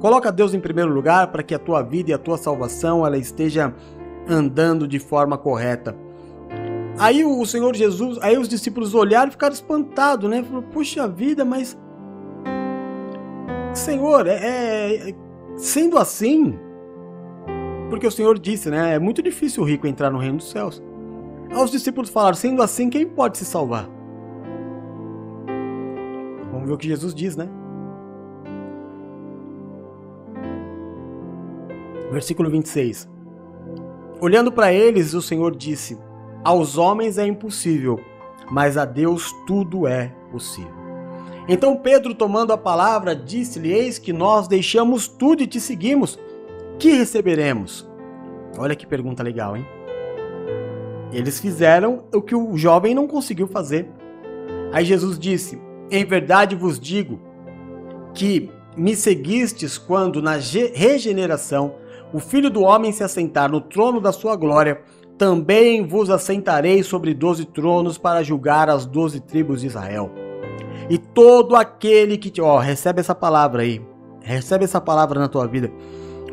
Coloca 0.00 0.32
Deus 0.32 0.54
em 0.54 0.58
primeiro 0.58 0.92
lugar 0.92 1.28
para 1.28 1.44
que 1.44 1.54
a 1.54 1.58
tua 1.60 1.82
vida 1.82 2.10
e 2.10 2.14
a 2.14 2.18
tua 2.18 2.36
salvação 2.36 3.06
ela 3.06 3.16
esteja 3.16 3.72
andando 4.28 4.88
de 4.88 4.98
forma 4.98 5.38
correta. 5.38 5.96
Aí 6.98 7.24
o 7.24 7.46
Senhor 7.46 7.76
Jesus, 7.76 8.18
aí 8.22 8.36
os 8.36 8.48
discípulos 8.48 8.92
olharam 8.92 9.28
e 9.28 9.30
ficaram 9.30 9.54
espantados, 9.54 10.28
né? 10.28 10.42
Falaram, 10.42 10.68
puxa 10.70 11.06
vida, 11.06 11.44
mas 11.44 11.78
Senhor, 13.72 14.26
é, 14.26 14.34
é, 14.34 15.14
sendo 15.56 15.98
assim, 15.98 16.58
porque 17.88 18.06
o 18.06 18.10
Senhor 18.10 18.38
disse, 18.38 18.70
né? 18.70 18.94
É 18.94 18.98
muito 18.98 19.22
difícil 19.22 19.62
o 19.62 19.66
rico 19.66 19.86
entrar 19.86 20.10
no 20.10 20.18
reino 20.18 20.38
dos 20.38 20.50
céus. 20.50 20.82
Aos 21.54 21.70
discípulos 21.70 22.10
falaram: 22.10 22.34
sendo 22.34 22.62
assim, 22.62 22.90
quem 22.90 23.06
pode 23.06 23.38
se 23.38 23.44
salvar? 23.44 23.88
Vamos 26.50 26.66
ver 26.66 26.74
o 26.74 26.78
que 26.78 26.88
Jesus 26.88 27.14
diz, 27.14 27.36
né? 27.36 27.48
Versículo 32.10 32.50
26. 32.50 33.08
Olhando 34.20 34.50
para 34.50 34.72
eles, 34.72 35.14
o 35.14 35.22
Senhor 35.22 35.54
disse: 35.54 35.98
Aos 36.44 36.78
homens 36.78 37.18
é 37.18 37.26
impossível, 37.26 38.00
mas 38.50 38.76
a 38.76 38.84
Deus 38.84 39.32
tudo 39.46 39.86
é 39.86 40.08
possível. 40.30 40.75
Então 41.48 41.76
Pedro, 41.76 42.14
tomando 42.14 42.52
a 42.52 42.58
palavra, 42.58 43.14
disse-lhe: 43.14 43.72
Eis 43.72 43.98
que 43.98 44.12
nós 44.12 44.48
deixamos 44.48 45.06
tudo 45.06 45.42
e 45.42 45.46
te 45.46 45.60
seguimos. 45.60 46.18
Que 46.78 46.92
receberemos? 46.92 47.88
Olha 48.58 48.74
que 48.74 48.86
pergunta 48.86 49.22
legal, 49.22 49.56
hein? 49.56 49.66
Eles 51.12 51.38
fizeram 51.38 52.04
o 52.12 52.20
que 52.20 52.34
o 52.34 52.56
jovem 52.56 52.94
não 52.94 53.06
conseguiu 53.06 53.46
fazer. 53.46 53.88
Aí 54.72 54.84
Jesus 54.84 55.18
disse: 55.18 55.60
Em 55.90 56.04
verdade 56.04 56.56
vos 56.56 56.80
digo 56.80 57.20
que 58.12 58.50
me 58.76 58.96
seguistes 58.96 59.78
quando, 59.78 60.20
na 60.20 60.32
regeneração, 60.32 61.74
o 62.12 62.18
Filho 62.18 62.50
do 62.50 62.62
Homem 62.62 62.92
se 62.92 63.04
assentar 63.04 63.50
no 63.50 63.60
trono 63.60 64.00
da 64.00 64.12
sua 64.12 64.36
glória, 64.36 64.82
também 65.16 65.86
vos 65.86 66.10
assentarei 66.10 66.82
sobre 66.82 67.14
doze 67.14 67.44
tronos 67.44 67.96
para 67.96 68.22
julgar 68.22 68.68
as 68.68 68.84
doze 68.84 69.20
tribos 69.20 69.60
de 69.62 69.68
Israel. 69.68 70.25
E 70.88 70.98
todo 70.98 71.56
aquele 71.56 72.16
que 72.16 72.30
te. 72.30 72.40
Ó, 72.40 72.58
recebe 72.58 73.00
essa 73.00 73.14
palavra 73.14 73.62
aí. 73.62 73.80
Recebe 74.22 74.64
essa 74.64 74.80
palavra 74.80 75.18
na 75.18 75.28
tua 75.28 75.46
vida. 75.46 75.70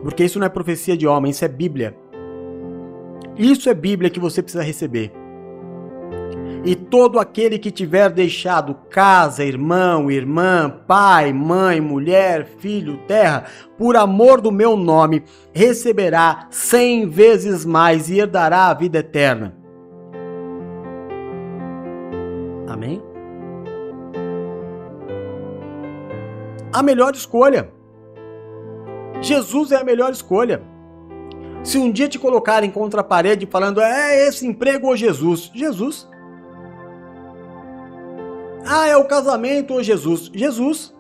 Porque 0.02 0.24
isso 0.24 0.40
não 0.40 0.46
é 0.46 0.50
profecia 0.50 0.98
de 0.98 1.08
homem, 1.08 1.32
isso 1.32 1.46
é 1.46 1.48
Bíblia. 1.48 1.96
Isso 3.38 3.70
é 3.70 3.74
Bíblia 3.74 4.10
que 4.10 4.20
você 4.20 4.42
precisa 4.42 4.64
receber. 4.64 5.12
E 6.66 6.76
todo 6.76 7.20
aquele 7.20 7.60
que 7.60 7.72
tiver 7.72 8.10
deixado 8.10 8.74
casa, 8.90 9.44
irmão, 9.44 10.10
irmã, 10.10 10.70
pai, 10.88 11.34
mãe, 11.34 11.82
mulher, 11.82 12.46
filho, 12.46 12.98
terra, 13.06 13.46
por 13.78 13.98
amor 13.98 14.40
do 14.40 14.52
meu 14.52 14.78
nome, 14.78 15.24
receberá 15.54 16.48
cem 16.50 17.10
vezes 17.10 17.66
mais 17.66 18.10
e 18.10 18.20
herdará 18.20 18.68
a 18.68 18.74
vida 18.74 19.00
eterna. 19.00 19.54
Amém? 22.68 23.13
A 26.74 26.82
melhor 26.82 27.14
escolha. 27.14 27.72
Jesus 29.22 29.72
é 29.72 29.78
a 29.78 29.84
melhor 29.84 30.12
escolha. 30.12 30.64
Se 31.64 31.78
um 31.78 31.92
dia 31.92 32.10
te 32.10 32.20
colocarem 32.20 32.70
contra 32.72 33.02
a 33.02 33.04
parede 33.04 33.46
falando 33.46 33.80
é 33.80 34.28
esse 34.28 34.46
emprego 34.46 34.88
ou 34.88 34.98
Jesus, 34.98 35.52
Jesus. 35.54 36.10
Ah, 38.66 38.88
é 38.88 38.98
o 38.98 39.06
casamento 39.06 39.76
ou 39.76 39.84
Jesus, 39.84 40.32
Jesus. 40.34 40.94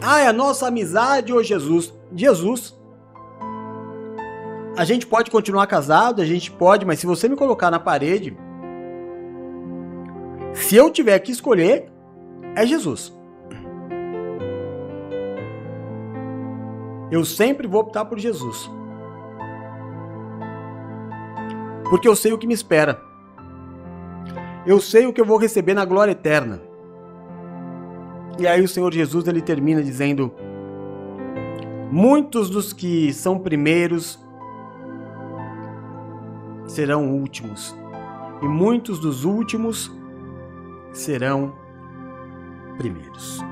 Ah, 0.00 0.20
é 0.20 0.28
a 0.28 0.32
nossa 0.32 0.68
amizade 0.68 1.32
ou 1.32 1.42
Jesus, 1.42 1.92
Jesus. 2.14 2.78
A 4.76 4.84
gente 4.84 5.06
pode 5.06 5.30
continuar 5.30 5.66
casado, 5.66 6.22
a 6.22 6.24
gente 6.24 6.52
pode, 6.52 6.86
mas 6.86 7.00
se 7.00 7.06
você 7.06 7.28
me 7.28 7.34
colocar 7.34 7.70
na 7.70 7.80
parede, 7.80 8.38
se 10.54 10.76
eu 10.76 10.88
tiver 10.90 11.18
que 11.18 11.32
escolher, 11.32 11.90
é 12.54 12.64
Jesus. 12.64 13.17
Eu 17.10 17.24
sempre 17.24 17.66
vou 17.66 17.80
optar 17.80 18.04
por 18.04 18.18
Jesus. 18.18 18.70
porque 21.88 22.08
eu 22.08 22.14
sei 22.14 22.32
o 22.32 22.38
que 22.38 22.46
me 22.46 22.54
espera. 22.54 23.02
Eu 24.66 24.80
sei 24.80 25.06
o 25.06 25.12
que 25.12 25.20
eu 25.20 25.24
vou 25.24 25.38
receber 25.38 25.74
na 25.74 25.84
glória 25.84 26.12
eterna. 26.12 26.60
E 28.38 28.46
aí 28.46 28.62
o 28.62 28.68
Senhor 28.68 28.92
Jesus 28.92 29.26
ele 29.26 29.40
termina 29.40 29.82
dizendo: 29.82 30.32
Muitos 31.90 32.50
dos 32.50 32.72
que 32.72 33.12
são 33.12 33.38
primeiros 33.38 34.22
serão 36.66 37.10
últimos, 37.10 37.74
e 38.42 38.46
muitos 38.46 38.98
dos 38.98 39.24
últimos 39.24 39.90
serão 40.92 41.54
primeiros. 42.76 43.42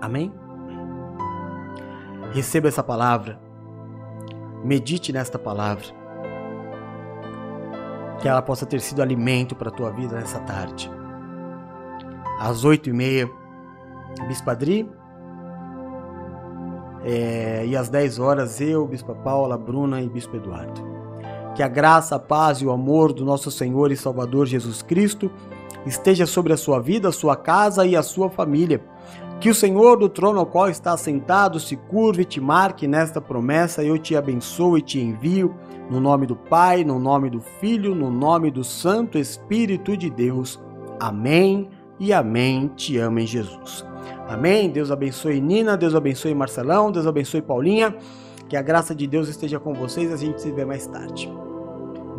Amém? 0.00 0.32
Receba 2.32 2.68
essa 2.68 2.82
palavra. 2.82 3.38
Medite 4.64 5.12
nesta 5.12 5.38
palavra. 5.38 5.84
Que 8.20 8.28
ela 8.28 8.40
possa 8.40 8.64
ter 8.64 8.80
sido 8.80 9.02
alimento 9.02 9.54
para 9.54 9.68
a 9.68 9.72
tua 9.72 9.90
vida 9.90 10.16
nessa 10.16 10.40
tarde. 10.40 10.90
Às 12.38 12.64
oito 12.64 12.88
e 12.88 12.92
meia, 12.92 13.30
Bispo 14.26 14.48
Adri. 14.50 14.88
É, 17.04 17.66
e 17.66 17.76
às 17.76 17.90
dez 17.90 18.18
horas, 18.18 18.60
eu, 18.60 18.86
Bispa 18.86 19.14
Paula, 19.14 19.58
Bruna 19.58 20.00
e 20.00 20.08
Bispo 20.08 20.36
Eduardo. 20.36 20.80
Que 21.54 21.62
a 21.62 21.68
graça, 21.68 22.16
a 22.16 22.18
paz 22.18 22.58
e 22.58 22.66
o 22.66 22.70
amor 22.70 23.12
do 23.12 23.26
nosso 23.26 23.50
Senhor 23.50 23.92
e 23.92 23.96
Salvador 23.96 24.46
Jesus 24.46 24.80
Cristo 24.80 25.30
esteja 25.84 26.24
sobre 26.24 26.52
a 26.54 26.56
sua 26.56 26.80
vida, 26.80 27.10
a 27.10 27.12
sua 27.12 27.36
casa 27.36 27.84
e 27.84 27.94
a 27.94 28.02
sua 28.02 28.30
família 28.30 28.80
que 29.42 29.50
o 29.50 29.54
Senhor 29.54 29.98
do 29.98 30.08
trono 30.08 30.38
ao 30.38 30.46
qual 30.46 30.70
está 30.70 30.96
sentado 30.96 31.58
se 31.58 31.74
curve 31.74 32.22
e 32.22 32.24
te 32.24 32.40
marque 32.40 32.86
nesta 32.86 33.20
promessa. 33.20 33.82
Eu 33.82 33.98
te 33.98 34.14
abençoo 34.14 34.78
e 34.78 34.80
te 34.80 35.00
envio 35.00 35.52
no 35.90 35.98
nome 35.98 36.28
do 36.28 36.36
Pai, 36.36 36.84
no 36.84 36.96
nome 36.96 37.28
do 37.28 37.40
Filho, 37.40 37.92
no 37.92 38.08
nome 38.08 38.52
do 38.52 38.62
Santo 38.62 39.18
Espírito 39.18 39.96
de 39.96 40.08
Deus. 40.08 40.62
Amém 41.00 41.68
e 41.98 42.12
amém. 42.12 42.70
Te 42.76 42.98
amo 42.98 43.18
em 43.18 43.26
Jesus. 43.26 43.84
Amém. 44.28 44.70
Deus 44.70 44.92
abençoe 44.92 45.40
Nina, 45.40 45.76
Deus 45.76 45.96
abençoe 45.96 46.32
Marcelão, 46.36 46.92
Deus 46.92 47.08
abençoe 47.08 47.42
Paulinha. 47.42 47.96
Que 48.48 48.56
a 48.56 48.62
graça 48.62 48.94
de 48.94 49.08
Deus 49.08 49.28
esteja 49.28 49.58
com 49.58 49.74
vocês. 49.74 50.12
A 50.12 50.16
gente 50.16 50.40
se 50.40 50.52
vê 50.52 50.64
mais 50.64 50.86
tarde. 50.86 51.28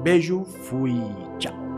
Beijo, 0.04 0.44
fui, 0.44 1.02
tchau. 1.40 1.73